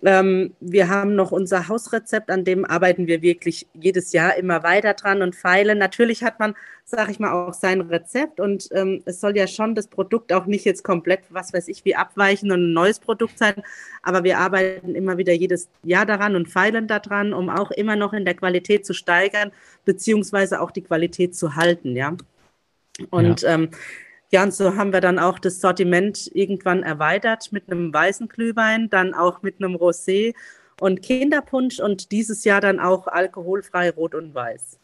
Ähm, 0.03 0.55
wir 0.61 0.89
haben 0.89 1.15
noch 1.15 1.33
unser 1.33 1.69
Hausrezept, 1.69 2.31
an 2.31 2.45
dem 2.45 2.65
arbeiten 2.65 3.07
wir 3.07 3.23
wirklich 3.23 3.67
jedes 3.73 4.13
Jahr 4.13 4.37
immer 4.37 4.63
weiter 4.63 4.95
dran 4.95 5.23
und 5.23 5.35
feilen. 5.35 5.79
Natürlich 5.79 6.23
hat 6.23 6.39
man, 6.39 6.55
sage 6.85 7.11
ich 7.11 7.19
mal, 7.19 7.33
auch 7.33 7.55
sein 7.55 7.81
Rezept 7.81 8.39
und 8.39 8.69
ähm, 8.73 9.03
es 9.07 9.21
soll 9.21 9.37
ja 9.37 9.47
schon 9.47 9.75
das 9.75 9.89
Produkt 9.89 10.33
auch 10.33 10.47
nicht 10.47 10.65
jetzt 10.65 10.85
komplett, 10.85 11.21
was 11.31 11.53
weiß 11.53 11.69
ich, 11.69 11.85
wie 11.85 11.97
abweichen 11.97 12.53
und 12.53 12.61
ein 12.61 12.73
neues 12.73 13.01
Produkt 13.01 13.39
sein, 13.39 13.63
aber 14.03 14.25
wir 14.25 14.39
arbeiten 14.39 14.95
immer 14.95 15.17
wieder 15.17 15.33
jedes 15.33 15.69
Jahr 15.83 16.07
daran 16.07 16.37
und 16.37 16.49
feilen 16.49 16.87
daran, 16.87 17.33
um 17.33 17.49
auch 17.49 17.71
immer 17.71 17.97
noch 17.97 18.13
in 18.13 18.25
der 18.25 18.35
Qualität 18.35 18.85
zu 18.87 18.93
steigern, 18.93 19.53
beziehungsweise 19.85 20.61
auch 20.61 20.71
die 20.71 20.83
Qualität 20.83 21.35
zu 21.35 21.57
halten, 21.57 21.97
ja. 21.97 22.17
Und 23.11 23.43
ja. 23.43 23.55
Ähm, 23.55 23.71
ja, 24.31 24.43
und 24.43 24.53
so 24.53 24.77
haben 24.77 24.93
wir 24.93 25.01
dann 25.01 25.19
auch 25.19 25.39
das 25.39 25.61
Sortiment 25.61 26.31
irgendwann 26.35 26.83
erweitert 26.83 27.51
mit 27.51 27.71
einem 27.71 27.93
weißen 27.93 28.29
Glühwein, 28.29 28.91
dann 28.91 29.15
auch 29.15 29.43
mit 29.43 29.63
einem 29.63 29.75
Rosé 29.75 30.35
und 30.81 31.03
Kinderpunsch 31.03 31.81
und 31.81 32.13
dieses 32.13 32.45
Jahr 32.45 32.61
dann 32.61 32.79
auch 32.79 33.07
alkoholfrei 33.07 33.91
Rot 33.91 34.15
und 34.15 34.35
Weiß. 34.35 34.79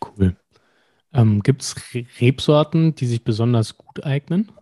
Cool. 0.00 0.36
Ähm, 1.12 1.42
Gibt 1.42 1.62
es 1.62 1.74
Rebsorten, 2.20 2.94
die 2.94 3.06
sich 3.06 3.24
besonders 3.24 3.76
gut 3.76 4.04
eignen? 4.04 4.52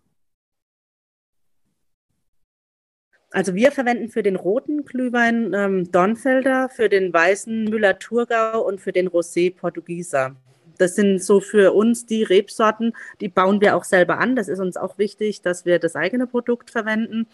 Also 3.31 3.55
wir 3.55 3.73
verwenden 3.73 4.09
für 4.09 4.23
den 4.23 4.37
roten 4.37 4.87
Glühwein 4.87 5.53
ähm, 5.53 5.91
Dornfelder, 5.93 6.71
für 6.71 6.89
den 6.89 7.13
weißen 7.13 7.65
Müller-Thurgau 7.65 8.63
und 8.63 8.81
für 8.81 8.93
den 8.93 9.09
Rosé 9.11 9.55
Portugieser. 9.55 10.37
Das 10.79 10.95
sind 10.95 11.23
so 11.23 11.41
für 11.41 11.73
uns 11.73 12.07
die 12.07 12.23
Rebsorten, 12.23 12.95
die 13.21 13.29
bauen 13.29 13.61
wir 13.61 13.77
auch 13.77 13.85
selber 13.85 14.19
an. 14.19 14.37
Das 14.37 14.49
ist 14.49 14.61
uns 14.61 14.77
auch 14.77 14.99
wichtig, 14.99 15.43
dass 15.43 15.65
wir 15.65 15.79
das 15.79 15.97
eigene 15.97 16.27
Produkt 16.27 16.71
verwenden. 16.71 17.27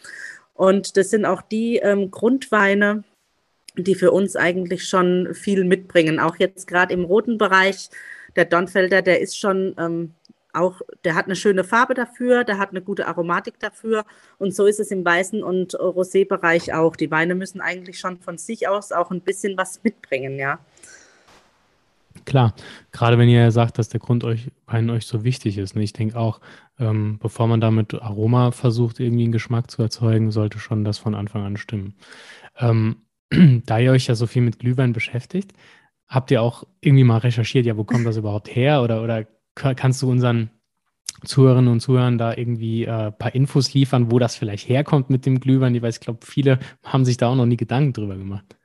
Und 0.55 0.97
das 0.97 1.11
sind 1.11 1.25
auch 1.25 1.43
die 1.43 1.77
ähm, 1.77 2.11
Grundweine, 2.11 3.05
die 3.77 3.95
für 3.95 4.13
uns 4.13 4.37
eigentlich 4.37 4.89
schon 4.89 5.35
viel 5.35 5.65
mitbringen. 5.65 6.21
Auch 6.21 6.37
jetzt 6.37 6.67
gerade 6.67 6.93
im 6.93 7.05
roten 7.05 7.39
Bereich, 7.39 7.89
der 8.37 8.45
Dornfelder, 8.45 9.03
der 9.03 9.21
ist 9.21 9.39
schon 9.39 9.75
ähm, 9.79 10.15
auch, 10.53 10.81
der 11.05 11.15
hat 11.15 11.27
eine 11.27 11.37
schöne 11.37 11.65
Farbe 11.65 11.95
dafür, 11.95 12.45
der 12.45 12.59
hat 12.59 12.71
eine 12.71 12.83
gute 12.83 13.07
Aromatik 13.07 13.59
dafür 13.59 14.05
und 14.39 14.55
so 14.55 14.67
ist 14.67 14.81
es 14.81 14.91
im 14.91 15.05
Weißen- 15.05 15.43
und 15.43 15.75
Rosé-Bereich 15.75 16.75
auch. 16.75 16.97
Die 16.97 17.11
Weine 17.11 17.35
müssen 17.35 17.61
eigentlich 17.61 17.99
schon 17.99 18.21
von 18.21 18.39
sich 18.39 18.69
aus 18.69 18.93
auch 18.93 19.11
ein 19.11 19.23
bisschen 19.23 19.57
was 19.57 19.83
mitbringen, 19.83 20.39
ja. 20.39 20.59
Klar, 22.25 22.55
gerade 22.93 23.19
wenn 23.19 23.29
ihr 23.29 23.51
sagt, 23.51 23.79
dass 23.79 23.89
der 23.89 24.01
Grund 24.01 24.25
euch, 24.25 24.51
Wein 24.67 24.91
euch 24.91 25.07
so 25.07 25.25
wichtig 25.25 25.59
ist. 25.59 25.75
Ne? 25.75 25.83
Ich 25.83 25.93
denke 25.93 26.19
auch, 26.19 26.41
ähm, 26.79 27.19
bevor 27.21 27.47
man 27.47 27.61
damit 27.61 27.95
Aroma 27.95 28.51
versucht, 28.53 29.01
irgendwie 29.01 29.25
einen 29.25 29.33
Geschmack 29.33 29.71
zu 29.71 29.83
erzeugen, 29.83 30.31
sollte 30.31 30.59
schon 30.59 30.85
das 30.85 30.99
von 30.99 31.15
Anfang 31.15 31.45
an 31.45 31.57
stimmen. 31.57 31.95
Ähm, 32.59 32.97
da 33.67 33.79
ihr 33.79 33.93
euch 33.93 34.07
ja 34.07 34.15
so 34.15 34.27
viel 34.27 34.43
mit 34.43 34.59
Glühwein 34.59 34.93
beschäftigt, 34.93 35.53
habt 36.09 36.31
ihr 36.31 36.43
auch 36.43 36.65
irgendwie 36.81 37.05
mal 37.05 37.19
recherchiert, 37.19 37.67
ja, 37.67 37.77
wo 37.77 37.85
kommt 37.85 38.07
das 38.07 38.17
überhaupt 38.17 38.55
her? 38.55 38.83
Oder, 38.83 39.03
oder 39.03 39.27
kannst 39.55 40.03
du 40.03 40.11
unseren 40.11 40.51
Zuhörerinnen 41.25 41.71
und 41.71 41.81
Zuhörern 41.81 42.19
da 42.19 42.35
irgendwie 42.37 42.87
ein 42.89 43.09
äh, 43.09 43.13
paar 43.13 43.35
Infos 43.35 43.75
liefern, 43.75 44.11
wo 44.11 44.19
das 44.19 44.37
vielleicht 44.37 44.69
herkommt 44.69 45.11
mit 45.11 45.25
dem 45.27 45.41
Glühwein? 45.41 45.75
Ich 45.75 45.83
weiß, 45.83 45.97
ich 45.97 46.01
glaube, 46.01 46.21
viele 46.25 46.59
haben 46.85 47.05
sich 47.05 47.17
da 47.17 47.29
auch 47.29 47.37
noch 47.37 47.47
nie 47.47 47.57
Gedanken 47.57 47.93
drüber 47.93 48.17
gemacht. 48.17 48.57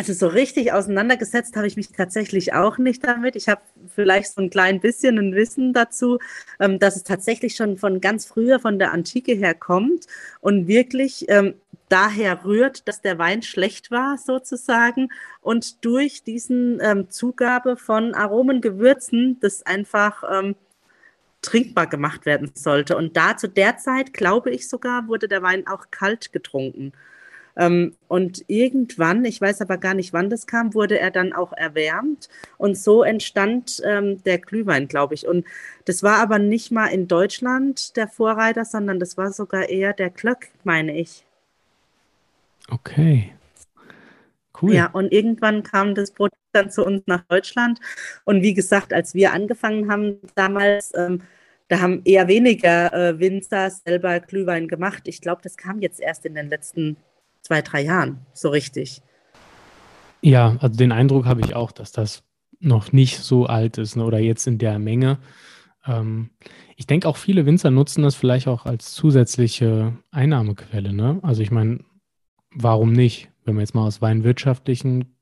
Also 0.00 0.14
so 0.14 0.28
richtig 0.28 0.72
auseinandergesetzt 0.72 1.56
habe 1.56 1.66
ich 1.66 1.76
mich 1.76 1.92
tatsächlich 1.92 2.54
auch 2.54 2.78
nicht 2.78 3.04
damit. 3.04 3.36
Ich 3.36 3.50
habe 3.50 3.60
vielleicht 3.86 4.32
so 4.32 4.40
ein 4.40 4.48
klein 4.48 4.80
bisschen 4.80 5.18
ein 5.18 5.34
Wissen 5.34 5.74
dazu, 5.74 6.18
ähm, 6.58 6.78
dass 6.78 6.96
es 6.96 7.04
tatsächlich 7.04 7.54
schon 7.54 7.76
von 7.76 8.00
ganz 8.00 8.24
früher, 8.24 8.60
von 8.60 8.78
der 8.78 8.92
Antike 8.92 9.34
her 9.34 9.52
kommt 9.52 10.06
und 10.40 10.66
wirklich 10.66 11.26
ähm, 11.28 11.52
daher 11.90 12.46
rührt, 12.46 12.88
dass 12.88 13.02
der 13.02 13.18
Wein 13.18 13.42
schlecht 13.42 13.90
war 13.90 14.16
sozusagen 14.16 15.10
und 15.42 15.84
durch 15.84 16.24
diesen 16.24 16.80
ähm, 16.80 17.10
Zugabe 17.10 17.76
von 17.76 18.14
Aromen, 18.14 18.62
Gewürzen, 18.62 19.36
das 19.40 19.66
einfach 19.66 20.24
trinkbar 21.42 21.88
gemacht 21.88 22.24
werden 22.24 22.52
sollte. 22.54 22.96
Und 22.96 23.18
da 23.18 23.36
zu 23.36 23.50
der 23.50 23.76
Zeit, 23.76 24.14
glaube 24.14 24.50
ich 24.50 24.66
sogar, 24.66 25.08
wurde 25.08 25.28
der 25.28 25.42
Wein 25.42 25.66
auch 25.66 25.90
kalt 25.90 26.32
getrunken. 26.32 26.92
Ähm, 27.60 27.94
und 28.08 28.42
irgendwann, 28.48 29.22
ich 29.26 29.38
weiß 29.38 29.60
aber 29.60 29.76
gar 29.76 29.92
nicht, 29.92 30.14
wann 30.14 30.30
das 30.30 30.46
kam, 30.46 30.72
wurde 30.72 30.98
er 30.98 31.10
dann 31.10 31.34
auch 31.34 31.52
erwärmt. 31.52 32.30
Und 32.56 32.78
so 32.78 33.02
entstand 33.02 33.82
ähm, 33.84 34.22
der 34.24 34.38
Glühwein, 34.38 34.88
glaube 34.88 35.12
ich. 35.12 35.28
Und 35.28 35.44
das 35.84 36.02
war 36.02 36.20
aber 36.20 36.38
nicht 36.38 36.72
mal 36.72 36.86
in 36.86 37.06
Deutschland 37.06 37.98
der 37.98 38.08
Vorreiter, 38.08 38.64
sondern 38.64 38.98
das 38.98 39.18
war 39.18 39.30
sogar 39.30 39.68
eher 39.68 39.92
der 39.92 40.08
Glöck, 40.08 40.48
meine 40.64 40.98
ich. 40.98 41.26
Okay. 42.70 43.34
Cool. 44.60 44.72
Ja, 44.72 44.86
und 44.86 45.12
irgendwann 45.12 45.62
kam 45.62 45.94
das 45.94 46.12
Produkt 46.12 46.40
dann 46.52 46.70
zu 46.70 46.82
uns 46.82 47.02
nach 47.04 47.24
Deutschland. 47.28 47.78
Und 48.24 48.42
wie 48.42 48.54
gesagt, 48.54 48.94
als 48.94 49.14
wir 49.14 49.34
angefangen 49.34 49.90
haben 49.90 50.18
damals, 50.34 50.92
ähm, 50.96 51.20
da 51.68 51.80
haben 51.80 52.00
eher 52.06 52.26
weniger 52.26 52.92
äh, 52.94 53.20
Winzer 53.20 53.68
selber 53.68 54.18
Glühwein 54.20 54.66
gemacht. 54.66 55.02
Ich 55.08 55.20
glaube, 55.20 55.42
das 55.42 55.58
kam 55.58 55.80
jetzt 55.80 56.00
erst 56.00 56.24
in 56.24 56.34
den 56.34 56.48
letzten 56.48 56.96
zwei, 57.42 57.62
drei 57.62 57.82
Jahren 57.82 58.26
so 58.32 58.48
richtig. 58.48 59.02
Ja, 60.22 60.56
also 60.60 60.76
den 60.76 60.92
Eindruck 60.92 61.26
habe 61.26 61.40
ich 61.40 61.54
auch, 61.54 61.72
dass 61.72 61.92
das 61.92 62.22
noch 62.60 62.92
nicht 62.92 63.18
so 63.18 63.46
alt 63.46 63.78
ist 63.78 63.96
ne, 63.96 64.04
oder 64.04 64.18
jetzt 64.18 64.46
in 64.46 64.58
der 64.58 64.78
Menge. 64.78 65.18
Ähm, 65.86 66.30
ich 66.76 66.86
denke 66.86 67.08
auch 67.08 67.16
viele 67.16 67.46
Winzer 67.46 67.70
nutzen 67.70 68.02
das 68.02 68.14
vielleicht 68.14 68.48
auch 68.48 68.66
als 68.66 68.92
zusätzliche 68.92 69.96
Einnahmequelle. 70.10 70.92
Ne? 70.92 71.18
Also 71.22 71.42
ich 71.42 71.50
meine, 71.50 71.80
warum 72.54 72.92
nicht? 72.92 73.30
Wenn 73.44 73.54
man 73.54 73.62
jetzt 73.62 73.74
mal 73.74 73.86
aus 73.86 74.02
weinwirtschaftlichen 74.02 75.16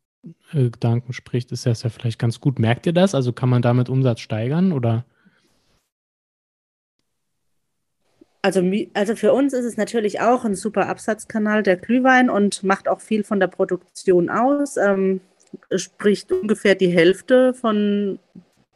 äh, 0.52 0.70
Gedanken 0.70 1.12
spricht, 1.12 1.52
ist 1.52 1.66
das 1.66 1.84
ja 1.84 1.90
vielleicht 1.90 2.18
ganz 2.18 2.40
gut. 2.40 2.58
Merkt 2.58 2.86
ihr 2.86 2.92
das? 2.92 3.14
Also 3.14 3.32
kann 3.32 3.48
man 3.48 3.62
damit 3.62 3.88
Umsatz 3.88 4.20
steigern 4.20 4.72
oder? 4.72 5.04
Also, 8.40 8.62
also 8.94 9.16
für 9.16 9.32
uns 9.32 9.52
ist 9.52 9.64
es 9.64 9.76
natürlich 9.76 10.20
auch 10.20 10.44
ein 10.44 10.54
super 10.54 10.88
Absatzkanal 10.88 11.62
der 11.62 11.76
Glühwein 11.76 12.30
und 12.30 12.62
macht 12.62 12.88
auch 12.88 13.00
viel 13.00 13.24
von 13.24 13.40
der 13.40 13.48
Produktion 13.48 14.30
aus. 14.30 14.76
Ähm, 14.76 15.20
spricht 15.74 16.30
ungefähr 16.30 16.74
die 16.74 16.88
Hälfte 16.88 17.52
von, 17.54 18.18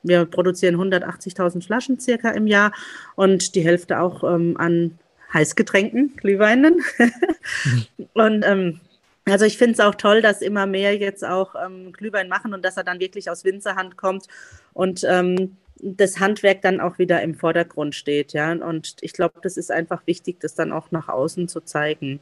wir 0.02 0.24
produzieren 0.24 0.76
180.000 0.76 1.64
Flaschen 1.64 2.00
circa 2.00 2.30
im 2.30 2.46
Jahr 2.46 2.72
und 3.14 3.54
die 3.54 3.62
Hälfte 3.62 4.00
auch 4.00 4.24
ähm, 4.24 4.56
an 4.56 4.98
Heißgetränken, 5.32 6.16
Glühweinen. 6.16 6.82
Und 8.14 8.44
ähm, 8.44 8.80
also 9.24 9.44
ich 9.44 9.56
finde 9.56 9.74
es 9.74 9.80
auch 9.80 9.94
toll, 9.94 10.20
dass 10.20 10.42
immer 10.42 10.66
mehr 10.66 10.96
jetzt 10.96 11.24
auch 11.24 11.54
ähm, 11.54 11.92
Glühwein 11.92 12.28
machen 12.28 12.54
und 12.54 12.64
dass 12.64 12.76
er 12.76 12.84
dann 12.84 13.00
wirklich 13.00 13.30
aus 13.30 13.44
Winzerhand 13.44 13.96
kommt. 13.96 14.26
Und 14.72 15.04
ähm, 15.08 15.56
das 15.82 16.20
Handwerk 16.20 16.62
dann 16.62 16.80
auch 16.80 16.98
wieder 16.98 17.20
im 17.22 17.34
Vordergrund 17.34 17.94
steht, 17.94 18.32
ja. 18.32 18.52
Und 18.52 18.96
ich 19.00 19.12
glaube, 19.12 19.40
das 19.42 19.56
ist 19.56 19.70
einfach 19.70 20.06
wichtig, 20.06 20.40
das 20.40 20.54
dann 20.54 20.72
auch 20.72 20.90
nach 20.92 21.08
außen 21.08 21.48
zu 21.48 21.60
zeigen. 21.60 22.20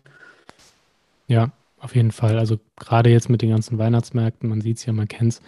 Ja, 1.28 1.52
auf 1.78 1.94
jeden 1.94 2.10
Fall. 2.10 2.38
Also 2.38 2.58
gerade 2.76 3.10
jetzt 3.10 3.28
mit 3.28 3.42
den 3.42 3.50
ganzen 3.50 3.78
Weihnachtsmärkten, 3.78 4.48
man 4.48 4.60
sieht 4.60 4.78
es 4.78 4.86
ja, 4.86 4.92
man 4.92 5.08
kennt 5.08 5.34
es. 5.34 5.42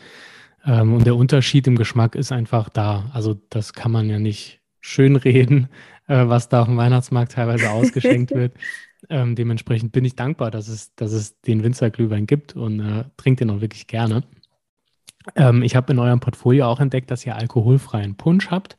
Ähm, 0.64 0.94
und 0.94 1.06
der 1.06 1.16
Unterschied 1.16 1.66
im 1.66 1.76
Geschmack 1.76 2.14
ist 2.14 2.32
einfach 2.32 2.68
da. 2.68 3.10
Also 3.12 3.40
das 3.48 3.72
kann 3.72 3.90
man 3.90 4.08
ja 4.08 4.18
nicht 4.18 4.60
schönreden, 4.80 5.68
äh, 6.06 6.28
was 6.28 6.48
da 6.48 6.62
auf 6.62 6.68
dem 6.68 6.76
Weihnachtsmarkt 6.76 7.32
teilweise 7.32 7.70
ausgeschenkt 7.70 8.30
wird. 8.34 8.52
Ähm, 9.08 9.34
dementsprechend 9.34 9.92
bin 9.92 10.04
ich 10.04 10.14
dankbar, 10.14 10.50
dass 10.50 10.68
es, 10.68 10.94
dass 10.94 11.12
es 11.12 11.40
den 11.40 11.64
Winzerglühwein 11.64 12.26
gibt 12.26 12.54
und 12.54 12.80
äh, 12.80 13.04
trinke 13.16 13.44
den 13.44 13.56
auch 13.56 13.60
wirklich 13.60 13.88
gerne. 13.88 14.22
Ähm, 15.36 15.62
ich 15.62 15.76
habe 15.76 15.92
in 15.92 15.98
eurem 15.98 16.20
Portfolio 16.20 16.66
auch 16.66 16.80
entdeckt, 16.80 17.10
dass 17.10 17.24
ihr 17.26 17.36
alkoholfreien 17.36 18.16
Punsch 18.16 18.50
habt, 18.50 18.78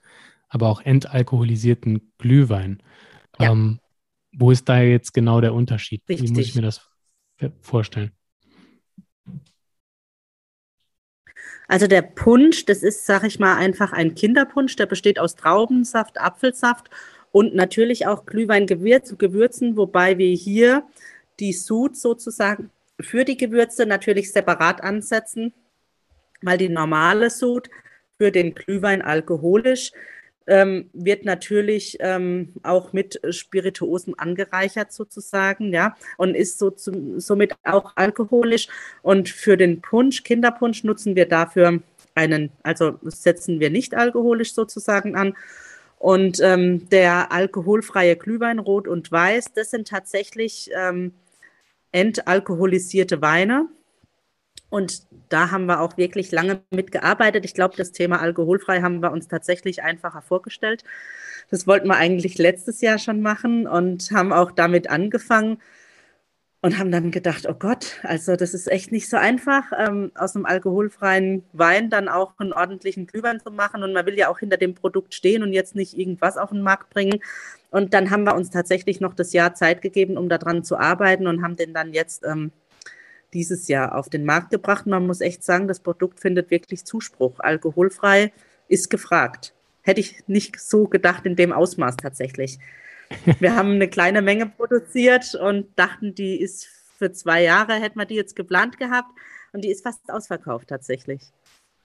aber 0.49 0.69
auch 0.69 0.81
entalkoholisierten 0.81 2.11
Glühwein. 2.17 2.81
Ja. 3.39 3.51
Ähm, 3.51 3.79
wo 4.33 4.51
ist 4.51 4.67
da 4.67 4.81
jetzt 4.81 5.13
genau 5.13 5.41
der 5.41 5.53
Unterschied? 5.53 6.01
Richtig. 6.09 6.29
Wie 6.29 6.33
muss 6.33 6.45
ich 6.47 6.55
mir 6.55 6.61
das 6.61 6.89
vorstellen? 7.61 8.11
Also 11.67 11.87
der 11.87 12.01
Punsch, 12.01 12.65
das 12.65 12.83
ist, 12.83 13.05
sag 13.05 13.23
ich 13.23 13.39
mal, 13.39 13.55
einfach 13.55 13.93
ein 13.93 14.15
Kinderpunsch, 14.15 14.75
der 14.75 14.85
besteht 14.85 15.17
aus 15.17 15.35
Traubensaft, 15.35 16.19
Apfelsaft 16.19 16.89
und 17.31 17.55
natürlich 17.55 18.05
auch 18.05 18.25
Glühweingewürzen, 18.25 19.77
wobei 19.77 20.17
wir 20.17 20.35
hier 20.35 20.83
die 21.39 21.53
Sud 21.53 21.97
sozusagen 21.97 22.69
für 22.99 23.25
die 23.25 23.37
Gewürze 23.37 23.85
natürlich 23.85 24.31
separat 24.31 24.83
ansetzen 24.83 25.53
weil 26.43 26.57
die 26.57 26.69
normale 26.69 27.29
Sud 27.29 27.69
für 28.17 28.31
den 28.31 28.53
Glühwein 28.53 29.01
alkoholisch 29.01 29.91
ähm, 30.47 30.89
wird 30.93 31.25
natürlich 31.25 31.97
ähm, 31.99 32.53
auch 32.63 32.93
mit 32.93 33.19
Spirituosen 33.29 34.17
angereichert 34.19 34.91
sozusagen, 34.91 35.73
ja, 35.73 35.95
und 36.17 36.35
ist 36.35 36.59
so 36.59 36.69
zum, 36.69 37.19
somit 37.19 37.55
auch 37.63 37.93
alkoholisch. 37.95 38.67
Und 39.01 39.29
für 39.29 39.57
den 39.57 39.81
Punsch, 39.81 40.23
Kinderpunsch, 40.23 40.83
nutzen 40.83 41.15
wir 41.15 41.27
dafür 41.27 41.81
einen, 42.15 42.51
also 42.61 42.99
setzen 43.03 43.59
wir 43.59 43.69
nicht 43.69 43.95
alkoholisch 43.95 44.53
sozusagen 44.53 45.15
an. 45.15 45.35
Und 45.97 46.41
ähm, 46.41 46.89
der 46.89 47.31
alkoholfreie 47.31 48.17
Glühwein, 48.17 48.59
Rot 48.59 48.89
und 48.89 49.09
Weiß, 49.11 49.53
das 49.53 49.71
sind 49.71 49.87
tatsächlich 49.87 50.69
ähm, 50.75 51.13
entalkoholisierte 51.93 53.21
Weine. 53.21 53.69
Und 54.73 55.03
da 55.29 55.51
haben 55.51 55.67
wir 55.67 55.81
auch 55.81 55.97
wirklich 55.97 56.31
lange 56.31 56.63
mitgearbeitet. 56.71 57.45
Ich 57.45 57.53
glaube, 57.53 57.75
das 57.77 57.91
Thema 57.91 58.19
alkoholfrei 58.21 58.81
haben 58.81 59.03
wir 59.03 59.11
uns 59.11 59.27
tatsächlich 59.27 59.83
einfacher 59.83 60.23
vorgestellt. 60.23 60.83
Das 61.51 61.67
wollten 61.67 61.87
wir 61.87 61.97
eigentlich 61.97 62.39
letztes 62.39 62.81
Jahr 62.81 62.97
schon 62.97 63.21
machen 63.21 63.67
und 63.67 64.09
haben 64.11 64.33
auch 64.33 64.49
damit 64.49 64.89
angefangen 64.89 65.59
und 66.61 66.79
haben 66.79 66.91
dann 66.91 67.11
gedacht, 67.11 67.45
oh 67.47 67.53
Gott, 67.53 67.99
also 68.01 68.35
das 68.35 68.55
ist 68.55 68.71
echt 68.71 68.91
nicht 68.91 69.07
so 69.11 69.17
einfach, 69.17 69.65
ähm, 69.77 70.11
aus 70.15 70.35
einem 70.35 70.47
alkoholfreien 70.47 71.43
Wein 71.53 71.91
dann 71.91 72.09
auch 72.09 72.33
einen 72.39 72.51
ordentlichen 72.51 73.05
Glühwein 73.05 73.39
zu 73.41 73.51
machen. 73.51 73.83
Und 73.83 73.93
man 73.93 74.07
will 74.07 74.17
ja 74.17 74.27
auch 74.27 74.39
hinter 74.39 74.57
dem 74.57 74.73
Produkt 74.73 75.13
stehen 75.13 75.43
und 75.43 75.53
jetzt 75.53 75.75
nicht 75.75 75.95
irgendwas 75.95 76.35
auf 76.35 76.49
den 76.49 76.63
Markt 76.63 76.89
bringen. 76.89 77.19
Und 77.69 77.93
dann 77.93 78.09
haben 78.09 78.23
wir 78.23 78.33
uns 78.33 78.49
tatsächlich 78.49 79.01
noch 79.01 79.13
das 79.13 79.33
Jahr 79.33 79.53
Zeit 79.53 79.83
gegeben, 79.83 80.17
um 80.17 80.29
daran 80.29 80.63
zu 80.63 80.79
arbeiten 80.79 81.27
und 81.27 81.43
haben 81.43 81.57
den 81.57 81.75
dann 81.75 81.93
jetzt 81.93 82.23
ähm, 82.25 82.51
dieses 83.33 83.67
Jahr 83.67 83.95
auf 83.95 84.09
den 84.09 84.25
Markt 84.25 84.51
gebracht. 84.51 84.85
Man 84.85 85.07
muss 85.07 85.21
echt 85.21 85.43
sagen, 85.43 85.67
das 85.67 85.79
Produkt 85.79 86.19
findet 86.19 86.51
wirklich 86.51 86.85
Zuspruch. 86.85 87.39
Alkoholfrei 87.39 88.31
ist 88.67 88.89
gefragt. 88.89 89.53
Hätte 89.81 89.99
ich 89.99 90.27
nicht 90.27 90.59
so 90.59 90.87
gedacht 90.87 91.25
in 91.25 91.35
dem 91.35 91.51
Ausmaß 91.51 91.97
tatsächlich. 91.97 92.59
Wir 93.39 93.55
haben 93.55 93.71
eine 93.71 93.87
kleine 93.87 94.21
Menge 94.21 94.45
produziert 94.47 95.35
und 95.35 95.67
dachten, 95.77 96.15
die 96.15 96.39
ist 96.39 96.67
für 96.97 97.11
zwei 97.11 97.43
Jahre, 97.43 97.73
hätten 97.73 97.99
wir 97.99 98.05
die 98.05 98.15
jetzt 98.15 98.35
geplant 98.35 98.77
gehabt 98.77 99.09
und 99.51 99.63
die 99.63 99.69
ist 99.69 99.83
fast 99.83 100.09
ausverkauft 100.09 100.69
tatsächlich. 100.69 101.21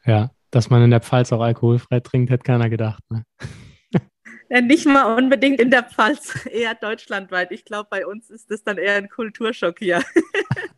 Ja, 0.05 0.31
dass 0.51 0.71
man 0.71 0.83
in 0.83 0.91
der 0.91 1.01
Pfalz 1.01 1.33
auch 1.33 1.41
alkoholfrei 1.41 2.01
trinkt, 2.01 2.31
hätte 2.31 2.45
keiner 2.45 2.71
gedacht. 2.71 3.03
Ne? 3.11 3.25
Ja, 4.49 4.61
nicht 4.61 4.87
mal 4.87 5.17
unbedingt 5.17 5.61
in 5.61 5.71
der 5.71 5.83
Pfalz, 5.83 6.47
eher 6.47 6.75
deutschlandweit. 6.75 7.51
Ich 7.51 7.65
glaube, 7.65 7.89
bei 7.91 8.07
uns 8.07 8.31
ist 8.31 8.51
das 8.51 8.63
dann 8.63 8.79
eher 8.79 8.95
ein 8.95 9.09
Kulturschock 9.09 9.79
hier. 9.79 10.03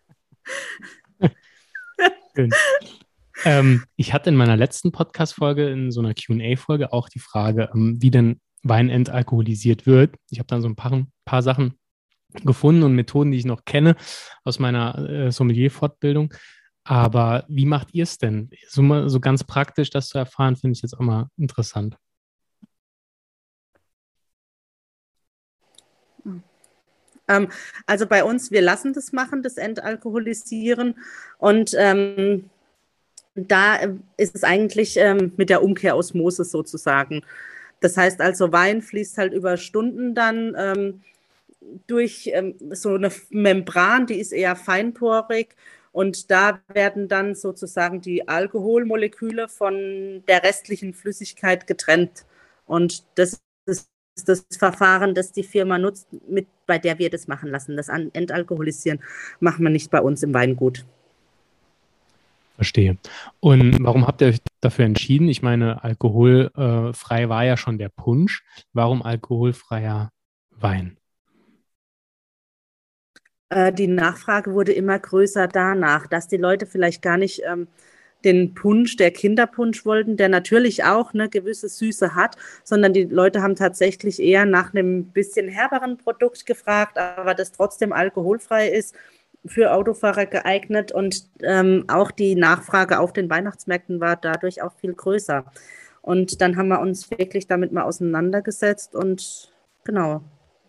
Ähm, 3.45 3.85
ich 3.97 4.13
hatte 4.13 4.31
in 4.31 4.37
meiner 4.37 4.57
letzten 4.57 4.93
Podcast-Folge, 4.93 5.69
in 5.71 5.91
so 5.91 6.01
einer 6.01 6.15
QA-Folge, 6.15 6.93
auch 6.93 7.09
die 7.09 7.21
Frage, 7.21 7.71
ähm, 7.75 7.97
wie 8.01 8.11
denn 8.11 8.41
Wein 8.63 8.91
entalkoholisiert 8.91 9.87
wird. 9.87 10.15
Ich 10.29 10.39
habe 10.39 10.47
dann 10.47 10.63
so 10.63 10.69
ein 10.69 10.77
paar, 10.77 11.07
paar 11.25 11.43
Sachen 11.43 11.75
gefunden 12.45 12.83
und 12.83 12.95
Methoden, 12.95 13.33
die 13.33 13.39
ich 13.39 13.47
noch 13.47 13.65
kenne 13.65 13.97
aus 14.45 14.59
meiner 14.59 14.99
äh, 15.09 15.33
Sommelier-Fortbildung. 15.33 16.35
Aber 16.85 17.45
wie 17.49 17.67
macht 17.67 17.89
ihr 17.93 18.05
es 18.05 18.19
denn? 18.19 18.51
So, 18.69 19.09
so 19.09 19.21
ganz 19.21 19.45
praktisch 19.45 19.91
das 19.91 20.09
zu 20.09 20.19
erfahren, 20.19 20.57
finde 20.57 20.73
ich 20.73 20.83
jetzt 20.83 20.95
auch 20.95 21.05
mal 21.05 21.29
interessant. 21.37 21.97
Ähm, 27.31 27.49
also 27.87 28.07
bei 28.07 28.25
uns, 28.25 28.51
wir 28.51 28.63
lassen 28.63 28.93
das 28.93 29.13
machen, 29.13 29.43
das 29.43 29.57
Entalkoholisieren. 29.57 30.97
Und 31.39 31.75
ähm, 31.79 32.51
da 33.35 33.77
ist 34.17 34.35
es 34.35 34.45
eigentlich 34.45 34.97
ähm, 34.97 35.33
mit 35.37 35.51
der 35.51 35.63
Umkehrosmose 35.63 36.45
sozusagen. 36.45 37.23
Das 37.81 37.97
heißt 37.97 38.21
also, 38.21 38.53
Wein 38.53 38.83
fließt 38.83 39.19
halt 39.19 39.33
über 39.33 39.57
Stunden 39.57 40.15
dann 40.15 40.55
ähm, 40.59 41.01
durch 41.87 42.31
ähm, 42.33 42.57
so 42.73 42.95
eine 42.95 43.11
Membran, 43.31 44.07
die 44.07 44.21
ist 44.21 44.33
eher 44.33 44.57
feinporig. 44.57 45.55
Und 45.93 46.31
da 46.31 46.61
werden 46.69 47.09
dann 47.09 47.35
sozusagen 47.35 48.01
die 48.01 48.29
Alkoholmoleküle 48.29 49.49
von 49.49 50.23
der 50.29 50.43
restlichen 50.45 50.95
Flüssigkeit 50.95 51.67
getrennt. 51.67 52.25
Und 52.67 53.05
das 53.17 53.41
das 54.25 54.47
Verfahren, 54.57 55.15
das 55.15 55.33
die 55.33 55.43
Firma 55.43 55.79
nutzt, 55.79 56.09
mit, 56.29 56.47
bei 56.67 56.79
der 56.79 56.99
wir 56.99 57.11
das 57.11 57.29
machen 57.29 57.51
lassen. 57.51 57.77
Das 57.77 57.89
Entalkoholisieren 57.89 59.01
machen 59.41 59.63
wir 59.63 59.71
nicht 59.71 59.91
bei 59.91 60.01
uns 60.01 60.23
im 60.23 60.35
Weingut. 60.35 60.85
Verstehe. 62.57 62.99
Und 63.41 63.83
warum 63.83 64.07
habt 64.07 64.21
ihr 64.21 64.29
euch 64.29 64.39
dafür 64.61 64.85
entschieden? 64.85 65.29
Ich 65.29 65.41
meine, 65.41 65.83
alkoholfrei 65.83 67.29
war 67.29 67.45
ja 67.45 67.57
schon 67.57 67.79
der 67.79 67.89
Punsch. 67.89 68.45
Warum 68.75 69.03
alkoholfreier 69.03 70.11
Wein? 70.51 70.99
Äh, 73.49 73.73
die 73.73 73.89
Nachfrage 73.89 74.53
wurde 74.53 74.73
immer 74.73 74.99
größer 74.99 75.49
danach, 75.49 76.07
dass 76.07 76.29
die 76.29 76.37
Leute 76.37 76.67
vielleicht 76.67 77.03
gar 77.03 77.17
nicht 77.17 77.43
ähm, 77.45 77.67
den 78.25 78.55
Punsch, 78.55 78.97
der 78.97 79.11
Kinderpunsch 79.11 79.85
wollten, 79.85 80.17
der 80.17 80.29
natürlich 80.29 80.85
auch 80.85 81.15
eine 81.15 81.29
gewisse 81.29 81.69
Süße 81.69 82.15
hat, 82.15 82.37
sondern 82.65 82.93
die 82.93 83.05
Leute 83.05 83.43
haben 83.43 83.57
tatsächlich 83.57 84.21
eher 84.21 84.45
nach 84.45 84.75
einem 84.75 85.05
bisschen 85.07 85.49
herberen 85.49 85.97
Produkt 85.97 86.47
gefragt, 86.47 86.99
aber 86.99 87.35
das 87.35 87.53
trotzdem 87.53 87.93
alkoholfrei 87.93 88.69
ist, 88.69 88.95
für 89.47 89.73
Autofahrer 89.73 90.27
geeignet 90.27 90.93
und 90.93 91.25
ähm, 91.43 91.85
auch 91.89 92.11
die 92.11 92.35
Nachfrage 92.35 93.01
auf 93.01 93.13
den 93.13 93.31
Weihnachtsmärkten 93.31 94.01
war 94.01 94.17
dadurch 94.17 94.63
auch 94.63 94.75
viel 94.75 94.93
größer. 94.93 95.45
Und 96.03 96.41
dann 96.41 96.57
haben 96.57 96.69
wir 96.69 96.81
uns 96.81 97.11
wirklich 97.11 97.47
damit 97.47 97.73
mal 97.73 97.85
auseinandergesetzt 97.85 98.95
und 98.95 99.51
genau, 99.85 100.23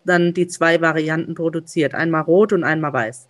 dann 0.05 0.33
die 0.33 0.47
zwei 0.47 0.81
Varianten 0.81 1.35
produziert, 1.35 1.93
einmal 1.93 2.23
rot 2.23 2.53
und 2.53 2.63
einmal 2.63 2.93
weiß. 2.93 3.27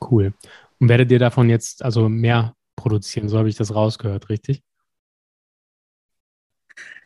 Cool. 0.00 0.32
Und 0.78 0.88
werdet 0.88 1.10
ihr 1.10 1.18
davon 1.18 1.48
jetzt 1.48 1.82
also 1.82 2.08
mehr 2.08 2.55
produzieren. 2.76 3.28
So 3.28 3.38
habe 3.38 3.48
ich 3.48 3.56
das 3.56 3.74
rausgehört, 3.74 4.28
richtig? 4.28 4.62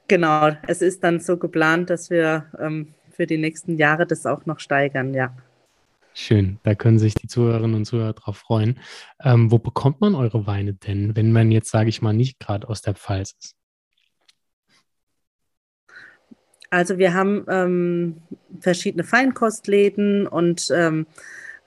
Genau, 0.08 0.50
es 0.66 0.82
ist 0.82 1.04
dann 1.04 1.20
so 1.20 1.36
geplant, 1.36 1.88
dass 1.88 2.10
wir 2.10 2.46
ähm, 2.58 2.94
für 3.12 3.26
die 3.26 3.38
nächsten 3.38 3.76
Jahre 3.76 4.06
das 4.06 4.26
auch 4.26 4.44
noch 4.44 4.58
steigern, 4.58 5.14
ja. 5.14 5.36
Schön, 6.12 6.58
da 6.64 6.74
können 6.74 6.98
sich 6.98 7.14
die 7.14 7.28
Zuhörerinnen 7.28 7.76
und 7.76 7.84
Zuhörer 7.84 8.14
drauf 8.14 8.36
freuen. 8.36 8.80
Ähm, 9.22 9.52
wo 9.52 9.58
bekommt 9.58 10.00
man 10.00 10.16
eure 10.16 10.46
Weine 10.46 10.74
denn, 10.74 11.14
wenn 11.14 11.30
man 11.32 11.52
jetzt, 11.52 11.70
sage 11.70 11.88
ich 11.88 12.02
mal, 12.02 12.12
nicht 12.12 12.40
gerade 12.40 12.68
aus 12.68 12.82
der 12.82 12.94
Pfalz 12.94 13.36
ist? 13.38 13.56
Also 16.70 16.98
wir 16.98 17.14
haben 17.14 17.44
ähm, 17.48 18.22
verschiedene 18.60 19.04
Feinkostläden 19.04 20.26
und 20.26 20.70
ähm, 20.74 21.06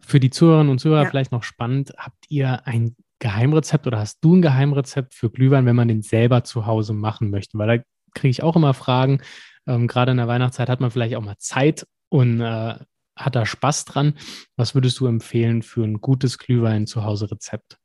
für 0.00 0.18
die 0.18 0.30
Zuhörerinnen 0.30 0.70
und 0.70 0.80
Zuhörer 0.80 1.04
ja. 1.04 1.08
vielleicht 1.08 1.30
noch 1.30 1.44
spannend, 1.44 1.92
habt 1.96 2.24
ihr 2.28 2.66
ein 2.66 2.96
Geheimrezept 3.20 3.86
oder 3.86 4.00
hast 4.00 4.18
du 4.22 4.34
ein 4.34 4.42
Geheimrezept 4.42 5.14
für 5.14 5.30
Glühwein, 5.30 5.66
wenn 5.66 5.76
man 5.76 5.88
den 5.88 6.02
selber 6.02 6.42
zu 6.42 6.66
Hause 6.66 6.92
machen 6.92 7.30
möchte? 7.30 7.58
Weil 7.58 7.78
da 7.78 7.84
kriege 8.14 8.30
ich 8.30 8.42
auch 8.42 8.56
immer 8.56 8.74
Fragen. 8.74 9.20
Ähm, 9.68 9.86
gerade 9.86 10.10
in 10.10 10.16
der 10.16 10.28
Weihnachtszeit 10.28 10.68
hat 10.68 10.80
man 10.80 10.90
vielleicht 10.90 11.14
auch 11.14 11.24
mal 11.24 11.38
Zeit 11.38 11.86
und 12.08 12.40
äh, 12.40 12.74
hat 13.14 13.36
da 13.36 13.46
Spaß 13.46 13.84
dran. 13.84 14.14
Was 14.56 14.74
würdest 14.74 14.98
du 14.98 15.06
empfehlen 15.06 15.62
für 15.62 15.84
ein 15.84 16.00
gutes 16.00 16.38
Glühwein 16.38 16.88
zu 16.88 17.04
Hause 17.04 17.30
Rezept? 17.30 17.78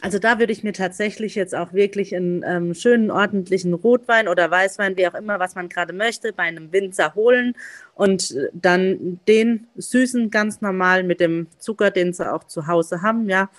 Also 0.00 0.20
da 0.20 0.38
würde 0.38 0.52
ich 0.52 0.62
mir 0.62 0.72
tatsächlich 0.72 1.34
jetzt 1.34 1.56
auch 1.56 1.72
wirklich 1.72 2.14
einen 2.14 2.44
ähm, 2.46 2.74
schönen, 2.74 3.10
ordentlichen 3.10 3.74
Rotwein 3.74 4.28
oder 4.28 4.48
Weißwein, 4.48 4.96
wie 4.96 5.08
auch 5.08 5.14
immer, 5.14 5.40
was 5.40 5.56
man 5.56 5.68
gerade 5.68 5.92
möchte, 5.92 6.32
bei 6.32 6.44
einem 6.44 6.72
Winzer 6.72 7.16
holen 7.16 7.54
und 7.94 8.30
äh, 8.30 8.48
dann 8.52 9.18
den 9.26 9.66
süßen 9.76 10.30
ganz 10.30 10.60
normal 10.60 11.02
mit 11.02 11.18
dem 11.18 11.48
Zucker, 11.58 11.90
den 11.90 12.12
sie 12.12 12.32
auch 12.32 12.44
zu 12.44 12.68
Hause 12.68 13.02
haben, 13.02 13.28
ja. 13.28 13.50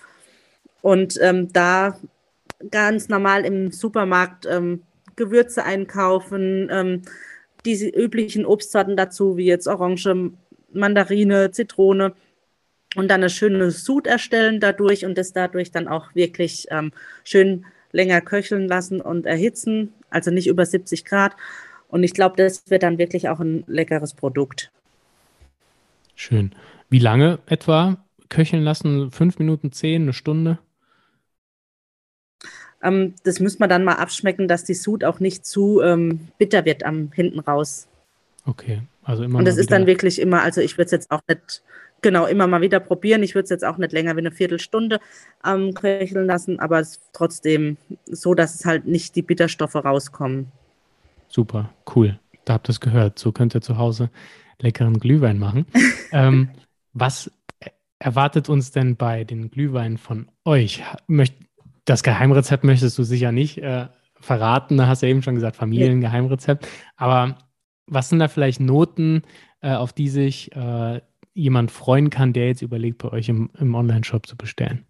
Und 0.81 1.19
ähm, 1.21 1.51
da 1.51 1.99
ganz 2.71 3.09
normal 3.09 3.45
im 3.45 3.71
Supermarkt 3.71 4.45
ähm, 4.45 4.83
Gewürze 5.17 5.65
einkaufen, 5.65 6.69
ähm, 6.71 7.01
diese 7.65 7.87
üblichen 7.89 8.45
Obstsorten 8.45 8.95
dazu, 8.95 9.35
wie 9.35 9.45
jetzt 9.45 9.67
Orange, 9.67 10.31
Mandarine, 10.71 11.51
Zitrone 11.51 12.13
und 12.95 13.09
dann 13.09 13.21
eine 13.21 13.29
schöne 13.29 13.71
Sud 13.71 14.07
erstellen 14.07 14.59
dadurch 14.59 15.05
und 15.05 15.17
das 15.17 15.33
dadurch 15.33 15.71
dann 15.71 15.87
auch 15.87 16.15
wirklich 16.15 16.67
ähm, 16.71 16.91
schön 17.23 17.65
länger 17.91 18.21
köcheln 18.21 18.67
lassen 18.67 19.01
und 19.01 19.25
erhitzen, 19.25 19.93
also 20.09 20.31
nicht 20.31 20.47
über 20.47 20.65
70 20.65 21.05
Grad. 21.05 21.35
Und 21.87 22.03
ich 22.03 22.13
glaube, 22.13 22.35
das 22.35 22.69
wird 22.69 22.83
dann 22.83 22.97
wirklich 22.97 23.29
auch 23.29 23.39
ein 23.39 23.63
leckeres 23.67 24.13
Produkt. 24.13 24.71
Schön. 26.15 26.53
Wie 26.89 26.99
lange 26.99 27.39
etwa 27.47 27.97
köcheln 28.29 28.63
lassen? 28.63 29.11
Fünf 29.11 29.39
Minuten, 29.39 29.71
zehn, 29.71 30.03
eine 30.03 30.13
Stunde? 30.13 30.59
Ähm, 32.81 33.15
das 33.23 33.39
müsste 33.39 33.59
man 33.59 33.69
dann 33.69 33.83
mal 33.83 33.95
abschmecken, 33.95 34.47
dass 34.47 34.63
die 34.63 34.73
Sud 34.73 35.03
auch 35.03 35.19
nicht 35.19 35.45
zu 35.45 35.81
ähm, 35.81 36.27
bitter 36.37 36.65
wird 36.65 36.83
am 36.83 37.11
hinten 37.11 37.39
raus. 37.39 37.87
Okay, 38.45 38.81
also 39.03 39.23
immer. 39.23 39.39
Und 39.39 39.45
das 39.45 39.57
ist 39.57 39.71
dann 39.71 39.85
wirklich 39.85 40.19
immer, 40.19 40.41
also 40.43 40.61
ich 40.61 40.77
würde 40.77 40.85
es 40.85 40.91
jetzt 40.91 41.11
auch 41.11 41.21
nicht 41.27 41.63
genau, 42.01 42.25
immer 42.25 42.47
mal 42.47 42.61
wieder 42.61 42.79
probieren. 42.79 43.23
Ich 43.23 43.35
würde 43.35 43.43
es 43.43 43.49
jetzt 43.49 43.65
auch 43.65 43.77
nicht 43.77 43.91
länger 43.91 44.15
wie 44.15 44.19
eine 44.19 44.31
Viertelstunde 44.31 44.99
ähm, 45.45 45.73
köcheln 45.73 46.25
lassen, 46.25 46.59
aber 46.59 46.79
es 46.79 46.91
ist 46.91 47.09
trotzdem 47.13 47.77
so, 48.05 48.33
dass 48.33 48.55
es 48.55 48.65
halt 48.65 48.85
nicht 48.85 49.15
die 49.15 49.21
Bitterstoffe 49.21 49.75
rauskommen. 49.75 50.51
Super, 51.27 51.69
cool. 51.95 52.19
Da 52.45 52.53
habt 52.53 52.69
ihr 52.69 52.71
es 52.71 52.79
gehört. 52.79 53.19
So 53.19 53.31
könnt 53.31 53.55
ihr 53.55 53.61
zu 53.61 53.77
Hause 53.77 54.09
leckeren 54.59 54.99
Glühwein 54.99 55.37
machen. 55.37 55.65
ähm, 56.11 56.49
was 56.93 57.31
erwartet 57.99 58.49
uns 58.49 58.71
denn 58.71 58.95
bei 58.95 59.23
den 59.23 59.51
Glühweinen 59.51 59.97
von 59.97 60.29
euch? 60.45 60.83
Möcht, 61.07 61.35
das 61.85 62.03
Geheimrezept 62.03 62.63
möchtest 62.63 62.97
du 62.97 63.03
sicher 63.03 63.31
nicht 63.31 63.59
äh, 63.59 63.87
verraten. 64.19 64.77
Da 64.77 64.87
hast 64.87 65.01
du 65.01 65.07
ja 65.07 65.11
eben 65.11 65.21
schon 65.21 65.35
gesagt, 65.35 65.55
Familiengeheimrezept. 65.55 66.67
Aber 66.95 67.37
was 67.87 68.09
sind 68.09 68.19
da 68.19 68.27
vielleicht 68.27 68.59
Noten, 68.59 69.23
äh, 69.61 69.73
auf 69.73 69.93
die 69.93 70.09
sich 70.09 70.55
äh, 70.55 71.01
jemand 71.39 71.71
freuen 71.71 72.09
kann, 72.09 72.33
der 72.33 72.47
jetzt 72.47 72.61
überlegt, 72.61 72.99
bei 72.99 73.11
euch 73.11 73.29
im, 73.29 73.49
im 73.59 73.75
Online-Shop 73.75 74.25
zu 74.25 74.35
bestellen? 74.35 74.85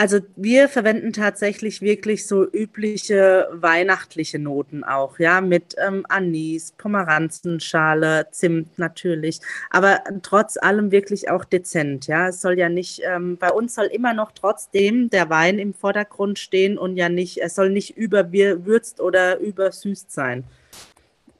Also 0.00 0.20
wir 0.34 0.70
verwenden 0.70 1.12
tatsächlich 1.12 1.82
wirklich 1.82 2.26
so 2.26 2.50
übliche 2.50 3.48
weihnachtliche 3.52 4.38
Noten 4.38 4.82
auch, 4.82 5.18
ja, 5.18 5.42
mit 5.42 5.76
ähm, 5.76 6.06
Anis, 6.08 6.72
Pomeranzenschale, 6.78 8.28
Zimt 8.30 8.78
natürlich, 8.78 9.40
aber 9.68 9.98
trotz 10.22 10.56
allem 10.56 10.90
wirklich 10.90 11.28
auch 11.28 11.44
dezent, 11.44 12.06
ja. 12.06 12.28
Es 12.28 12.40
soll 12.40 12.58
ja 12.58 12.70
nicht, 12.70 13.02
ähm, 13.04 13.36
bei 13.36 13.50
uns 13.50 13.74
soll 13.74 13.88
immer 13.92 14.14
noch 14.14 14.32
trotzdem 14.32 15.10
der 15.10 15.28
Wein 15.28 15.58
im 15.58 15.74
Vordergrund 15.74 16.38
stehen 16.38 16.78
und 16.78 16.96
ja 16.96 17.10
nicht, 17.10 17.36
es 17.42 17.54
soll 17.54 17.68
nicht 17.68 17.98
überwürzt 17.98 19.02
oder 19.02 19.38
übersüßt 19.38 20.10
sein. 20.10 20.44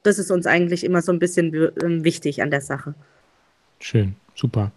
Das 0.03 0.19
ist 0.19 0.31
uns 0.31 0.47
eigentlich 0.47 0.85
immer 0.85 1.03
so 1.03 1.13
ein 1.13 1.19
bisschen 1.19 1.55
ähm, 1.83 2.05
wichtig 2.05 2.43
an 2.43 2.51
der 2.51 2.61
Sache. 2.61 2.95
Schön, 3.79 4.17
super. 4.35 4.73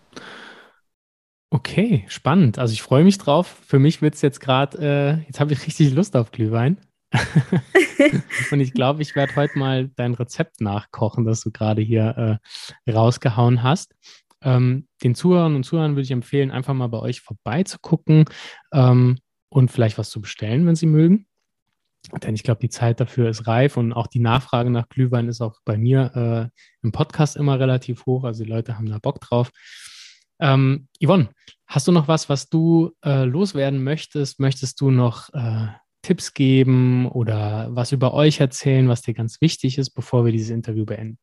Okay, 1.50 2.06
spannend. 2.08 2.58
Also 2.58 2.74
ich 2.74 2.82
freue 2.82 3.04
mich 3.04 3.20
drauf. 3.20 3.62
Für 3.68 3.78
mich 3.78 4.02
wird 4.02 4.16
es 4.16 4.22
jetzt 4.22 4.40
gerade, 4.40 4.78
äh, 4.80 5.28
jetzt 5.28 5.40
habe 5.40 5.54
ich 5.54 5.66
richtig 5.66 5.94
Lust 5.94 6.16
auf 6.16 6.32
Glühwein. 6.32 6.80
und 8.52 8.60
ich 8.60 8.74
glaube, 8.74 9.04
ich 9.04 9.16
werde 9.16 9.36
heute 9.36 9.60
mal 9.60 9.90
dein 9.96 10.16
Rezept 10.16 10.62
nachkochen, 10.62 11.26
das 11.26 11.42
du 11.42 11.52
gerade 11.52 11.82
hier 11.82 12.40
äh, 12.88 12.92
rausgehauen 12.92 13.62
hast. 13.62 13.94
Ähm, 14.42 14.88
den 15.04 15.16
Zuhörern 15.16 15.56
und 15.56 15.64
Zuhörern 15.64 15.92
würde 15.92 16.02
ich 16.02 16.12
empfehlen, 16.12 16.52
einfach 16.52 16.74
mal 16.74 16.88
bei 16.88 17.00
euch 17.00 17.22
vorbeizugucken 17.22 18.26
ähm, 18.74 19.20
und 19.50 19.72
vielleicht 19.72 19.98
was 19.98 20.10
zu 20.10 20.22
bestellen, 20.22 20.66
wenn 20.66 20.76
sie 20.76 20.88
mögen. 20.88 21.28
Denn 22.12 22.36
ich 22.36 22.44
glaube, 22.44 22.60
die 22.60 22.70
Zeit 22.70 23.00
dafür 23.00 23.30
ist 23.30 23.48
reif 23.48 23.78
und 23.78 23.94
auch 23.94 24.08
die 24.08 24.20
Nachfrage 24.20 24.70
nach 24.70 24.90
Glühwein 24.90 25.30
ist 25.30 25.42
auch 25.42 25.60
bei 25.64 25.78
mir 25.78 26.52
äh, 26.54 26.60
im 26.84 26.92
Podcast 26.92 27.38
immer 27.38 27.60
relativ 27.60 28.06
hoch. 28.06 28.24
Also 28.26 28.44
die 28.44 28.50
Leute 28.50 28.78
haben 28.78 28.90
da 28.90 29.00
Bock 29.00 29.22
drauf. 29.22 29.52
Ähm, 30.40 30.88
Yvonne, 31.02 31.30
hast 31.66 31.88
du 31.88 31.92
noch 31.92 32.08
was, 32.08 32.28
was 32.28 32.50
du 32.50 32.92
äh, 33.06 33.24
loswerden 33.24 33.84
möchtest? 33.84 34.40
Möchtest 34.40 34.82
du 34.82 34.92
noch 34.92 35.34
äh, 35.34 35.68
Tipps 36.02 36.34
geben 36.34 37.08
oder 37.08 37.70
was 37.72 37.94
über 37.94 38.14
euch 38.14 38.42
erzählen, 38.42 38.90
was 38.90 39.02
dir 39.02 39.14
ganz 39.14 39.40
wichtig 39.40 39.78
ist, 39.78 39.92
bevor 39.92 40.26
wir 40.26 40.34
dieses 40.34 40.50
Interview 40.50 40.86
beenden? 40.86 41.18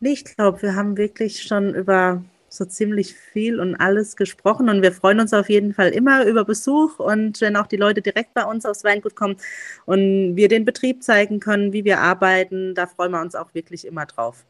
Ich 0.00 0.24
glaube, 0.24 0.62
wir 0.62 0.74
haben 0.74 0.96
wirklich 0.96 1.42
schon 1.42 1.74
über 1.74 2.24
so 2.56 2.64
ziemlich 2.64 3.14
viel 3.14 3.60
und 3.60 3.76
alles 3.76 4.16
gesprochen 4.16 4.68
und 4.68 4.82
wir 4.82 4.92
freuen 4.92 5.20
uns 5.20 5.32
auf 5.32 5.48
jeden 5.48 5.74
Fall 5.74 5.90
immer 5.90 6.24
über 6.24 6.44
Besuch 6.44 6.98
und 6.98 7.40
wenn 7.40 7.56
auch 7.56 7.66
die 7.66 7.76
Leute 7.76 8.02
direkt 8.02 8.34
bei 8.34 8.44
uns 8.44 8.66
aufs 8.66 8.84
Weingut 8.84 9.14
kommen 9.14 9.36
und 9.84 10.36
wir 10.36 10.48
den 10.48 10.64
Betrieb 10.64 11.02
zeigen 11.02 11.40
können, 11.40 11.72
wie 11.72 11.84
wir 11.84 12.00
arbeiten, 12.00 12.74
da 12.74 12.86
freuen 12.86 13.12
wir 13.12 13.20
uns 13.20 13.34
auch 13.34 13.52
wirklich 13.54 13.86
immer 13.86 14.06
drauf. 14.06 14.46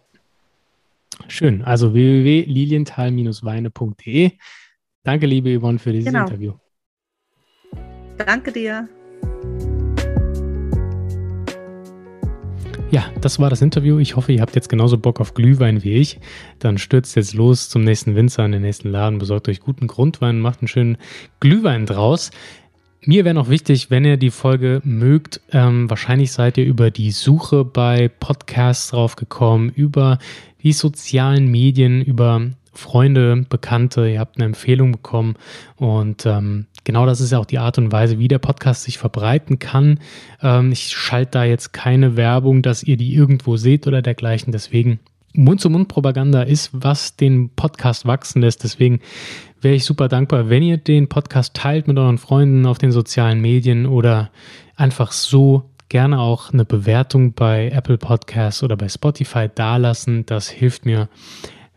Schön. 1.28 1.62
Also 1.62 1.94
www.lilienthal-weine.de. 1.94 4.32
Danke, 5.02 5.26
liebe 5.26 5.58
Yvonne, 5.58 5.78
für 5.78 5.92
dieses 5.92 6.12
genau. 6.12 6.26
Interview. 6.26 6.52
Danke 8.18 8.52
dir. 8.52 8.86
Ja, 12.96 13.04
das 13.20 13.38
war 13.38 13.50
das 13.50 13.60
Interview. 13.60 13.98
Ich 13.98 14.16
hoffe, 14.16 14.32
ihr 14.32 14.40
habt 14.40 14.54
jetzt 14.54 14.70
genauso 14.70 14.96
Bock 14.96 15.20
auf 15.20 15.34
Glühwein 15.34 15.84
wie 15.84 15.92
ich. 15.92 16.18
Dann 16.60 16.78
stürzt 16.78 17.14
jetzt 17.14 17.34
los 17.34 17.68
zum 17.68 17.84
nächsten 17.84 18.16
Winzer 18.16 18.42
in 18.46 18.52
den 18.52 18.62
nächsten 18.62 18.88
Laden, 18.88 19.18
besorgt 19.18 19.50
euch 19.50 19.60
guten 19.60 19.86
Grundwein, 19.86 20.40
macht 20.40 20.62
einen 20.62 20.68
schönen 20.68 20.96
Glühwein 21.38 21.84
draus. 21.84 22.30
Mir 23.02 23.26
wäre 23.26 23.34
noch 23.34 23.50
wichtig, 23.50 23.90
wenn 23.90 24.06
ihr 24.06 24.16
die 24.16 24.30
Folge 24.30 24.80
mögt, 24.82 25.42
ähm, 25.52 25.90
wahrscheinlich 25.90 26.32
seid 26.32 26.56
ihr 26.56 26.64
über 26.64 26.90
die 26.90 27.10
Suche 27.10 27.66
bei 27.66 28.08
Podcasts 28.08 28.88
draufgekommen, 28.88 29.68
über 29.68 30.18
die 30.62 30.72
sozialen 30.72 31.50
Medien, 31.50 32.00
über 32.00 32.48
Freunde, 32.76 33.44
Bekannte, 33.48 34.08
ihr 34.08 34.20
habt 34.20 34.36
eine 34.36 34.46
Empfehlung 34.46 34.92
bekommen 34.92 35.34
und 35.76 36.26
ähm, 36.26 36.66
genau 36.84 37.06
das 37.06 37.20
ist 37.20 37.32
ja 37.32 37.38
auch 37.38 37.46
die 37.46 37.58
Art 37.58 37.78
und 37.78 37.92
Weise, 37.92 38.18
wie 38.18 38.28
der 38.28 38.38
Podcast 38.38 38.84
sich 38.84 38.98
verbreiten 38.98 39.58
kann. 39.58 40.00
Ähm, 40.42 40.72
ich 40.72 40.88
schalte 40.88 41.32
da 41.32 41.44
jetzt 41.44 41.72
keine 41.72 42.16
Werbung, 42.16 42.62
dass 42.62 42.82
ihr 42.82 42.96
die 42.96 43.14
irgendwo 43.14 43.56
seht 43.56 43.86
oder 43.86 44.02
dergleichen, 44.02 44.52
deswegen 44.52 45.00
Mund-zu-Mund-Propaganda 45.36 46.42
ist, 46.42 46.70
was 46.72 47.16
den 47.16 47.50
Podcast 47.50 48.06
wachsen 48.06 48.40
lässt. 48.40 48.64
Deswegen 48.64 49.00
wäre 49.60 49.74
ich 49.74 49.84
super 49.84 50.08
dankbar, 50.08 50.48
wenn 50.48 50.62
ihr 50.62 50.78
den 50.78 51.08
Podcast 51.08 51.54
teilt 51.54 51.88
mit 51.88 51.98
euren 51.98 52.18
Freunden 52.18 52.66
auf 52.66 52.78
den 52.78 52.92
sozialen 52.92 53.40
Medien 53.40 53.86
oder 53.86 54.30
einfach 54.76 55.12
so 55.12 55.70
gerne 55.88 56.18
auch 56.18 56.52
eine 56.52 56.64
Bewertung 56.64 57.34
bei 57.34 57.70
Apple 57.70 57.98
Podcasts 57.98 58.62
oder 58.62 58.76
bei 58.76 58.88
Spotify 58.88 59.48
dalassen. 59.54 60.26
Das 60.26 60.48
hilft 60.48 60.84
mir, 60.84 61.08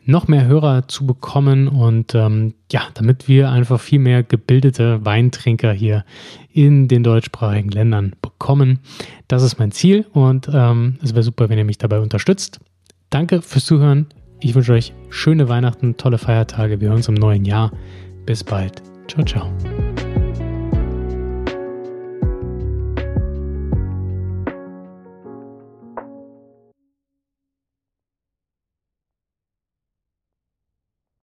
noch 0.06 0.28
mehr 0.28 0.46
Hörer 0.46 0.88
zu 0.88 1.06
bekommen 1.06 1.68
und 1.68 2.16
ähm, 2.16 2.54
ja, 2.72 2.82
damit 2.94 3.28
wir 3.28 3.50
einfach 3.50 3.80
viel 3.80 4.00
mehr 4.00 4.24
gebildete 4.24 5.06
Weintrinker 5.06 5.72
hier 5.72 6.04
in 6.52 6.88
den 6.88 7.04
deutschsprachigen 7.04 7.70
Ländern 7.70 8.16
bekommen. 8.22 8.80
Das 9.28 9.44
ist 9.44 9.60
mein 9.60 9.72
Ziel 9.72 10.06
und 10.14 10.50
ähm, 10.52 10.98
es 11.04 11.14
wäre 11.14 11.24
super, 11.24 11.50
wenn 11.50 11.58
ihr 11.58 11.66
mich 11.66 11.78
dabei 11.78 12.00
unterstützt. 12.00 12.60
Danke 13.10 13.42
fürs 13.42 13.66
Zuhören. 13.66 14.08
Ich 14.40 14.56
wünsche 14.56 14.74
euch 14.74 14.94
schöne 15.10 15.50
Weihnachten, 15.50 15.98
tolle 15.98 16.18
Feiertage. 16.18 16.80
Wir 16.80 16.90
hören 16.90 16.98
uns 16.98 17.08
im 17.08 17.16
neuen 17.16 17.46
Jahr. 17.46 17.72
Bis 18.26 18.44
bald. 18.44 18.82
Ciao, 19.08 19.24
ciao. 19.26 19.52